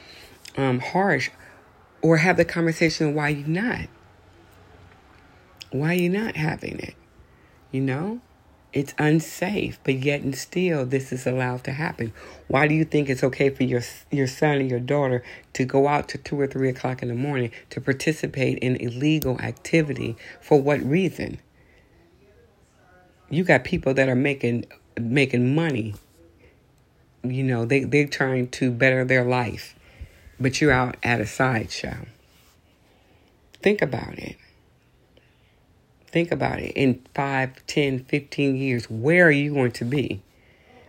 um, 0.57 0.79
harsh 0.79 1.29
or 2.01 2.17
have 2.17 2.37
the 2.37 2.45
conversation 2.45 3.15
why 3.15 3.29
you 3.29 3.47
not? 3.47 3.87
Why 5.71 5.93
you 5.93 6.09
not 6.09 6.35
having 6.35 6.79
it? 6.79 6.95
You 7.71 7.81
know? 7.81 8.21
It's 8.75 8.93
unsafe, 8.97 9.79
but 9.85 10.03
yet 10.03 10.19
and 10.19 10.35
still 10.35 10.85
this 10.85 11.13
is 11.13 11.25
allowed 11.25 11.63
to 11.63 11.71
happen. 11.71 12.11
Why 12.49 12.67
do 12.67 12.75
you 12.75 12.83
think 12.83 13.09
it's 13.09 13.23
okay 13.23 13.49
for 13.49 13.63
your 13.63 13.81
your 14.11 14.27
son 14.27 14.57
or 14.57 14.63
your 14.63 14.81
daughter 14.81 15.23
to 15.53 15.63
go 15.63 15.87
out 15.87 16.09
to 16.09 16.17
two 16.17 16.37
or 16.37 16.45
three 16.45 16.67
o'clock 16.67 17.01
in 17.01 17.07
the 17.07 17.15
morning 17.15 17.51
to 17.69 17.79
participate 17.79 18.57
in 18.57 18.75
illegal 18.75 19.39
activity? 19.39 20.17
For 20.41 20.61
what 20.61 20.81
reason? 20.81 21.39
You 23.29 23.43
got 23.43 23.63
people 23.63 23.93
that 23.93 24.09
are 24.09 24.15
making 24.15 24.65
making 24.99 25.55
money. 25.55 25.95
You 27.23 27.43
know, 27.43 27.65
they 27.65 27.83
they're 27.83 28.07
trying 28.07 28.49
to 28.49 28.71
better 28.71 29.03
their 29.03 29.23
life, 29.23 29.75
but 30.39 30.61
you're 30.61 30.71
out 30.71 30.97
at 31.03 31.21
a 31.21 31.25
sideshow. 31.25 32.05
Think 33.61 33.81
about 33.81 34.19
it. 34.19 34.37
Think 36.07 36.31
about 36.31 36.59
it. 36.59 36.71
In 36.77 37.03
5, 37.13 37.65
10, 37.67 38.05
15 38.05 38.55
years, 38.55 38.89
where 38.89 39.27
are 39.27 39.31
you 39.31 39.53
going 39.53 39.71
to 39.71 39.83
be? 39.83 40.21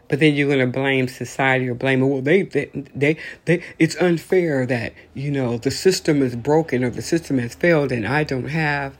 But 0.08 0.20
then 0.20 0.34
you're 0.34 0.46
going 0.46 0.60
to 0.60 0.66
blame 0.66 1.08
society 1.08 1.68
or 1.68 1.74
blame, 1.74 2.08
well, 2.08 2.20
they, 2.20 2.42
they, 2.42 2.70
they, 2.94 3.16
they, 3.44 3.62
it's 3.78 3.96
unfair 3.96 4.66
that, 4.66 4.92
you 5.14 5.32
know, 5.32 5.58
the 5.58 5.70
system 5.72 6.22
is 6.22 6.36
broken 6.36 6.84
or 6.84 6.90
the 6.90 7.02
system 7.02 7.38
has 7.38 7.54
failed 7.54 7.90
and 7.90 8.06
I 8.06 8.22
don't 8.22 8.50
have 8.50 8.96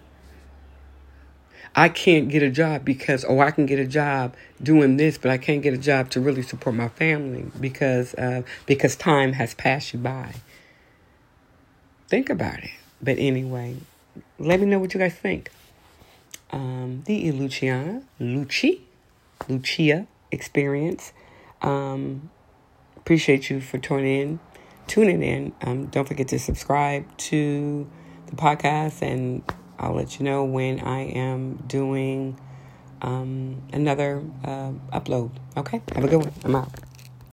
I 1.79 1.91
can't 1.91 2.31
get 2.31 2.43
a 2.43 2.49
job 2.49 2.87
because, 2.87 3.23
oh, 3.29 3.41
I 3.41 3.51
can 3.51 3.67
get 3.67 3.79
a 3.79 3.87
job 3.87 4.35
doing 4.63 4.97
this, 4.97 5.19
but 5.19 5.31
I 5.31 5.37
can't 5.37 5.63
get 5.63 5.75
a 5.75 5.79
job 5.79 6.09
to 6.11 6.21
really 6.23 6.41
support 6.41 6.75
my 6.75 6.89
family 6.89 7.51
because, 7.61 8.15
uh, 8.15 8.43
because 8.65 8.97
time 8.97 9.35
has 9.35 9.53
passed 9.53 9.93
you 9.93 9.99
by. 9.99 10.37
Think 12.09 12.31
about 12.31 12.61
it. 12.61 12.71
But 13.03 13.19
anyway, 13.19 13.77
let 14.39 14.59
me 14.59 14.67
know 14.67 14.79
what 14.79 14.95
you 14.95 15.01
guys 15.01 15.15
think. 15.15 15.51
Um, 16.51 17.03
the 17.05 17.31
Luciana, 17.33 18.03
Lucci, 18.19 18.81
Lucia 19.47 20.07
experience. 20.33 21.13
Um, 21.61 22.31
appreciate 22.97 23.51
you 23.51 23.61
for 23.61 23.77
tuning 23.77 24.21
in. 24.21 24.41
Tuning 24.87 25.23
in. 25.23 25.53
Um, 25.61 25.87
don't 25.87 26.09
forget 26.09 26.29
to 26.29 26.39
subscribe 26.39 27.05
to 27.19 27.87
the 28.29 28.37
podcast 28.37 29.03
and 29.03 29.43
I'll 29.79 29.95
let 29.95 30.19
you 30.19 30.25
know 30.25 30.45
when 30.45 30.81
I 30.81 31.01
am 31.03 31.57
doing 31.67 32.39
um, 33.03 33.63
another 33.73 34.23
uh, 34.45 34.73
upload. 34.93 35.31
Okay? 35.57 35.83
Have 35.95 36.05
a 36.05 36.09
good 36.09 36.19
one. 36.19 36.33
I'm 36.45 36.57
out. 36.57 36.86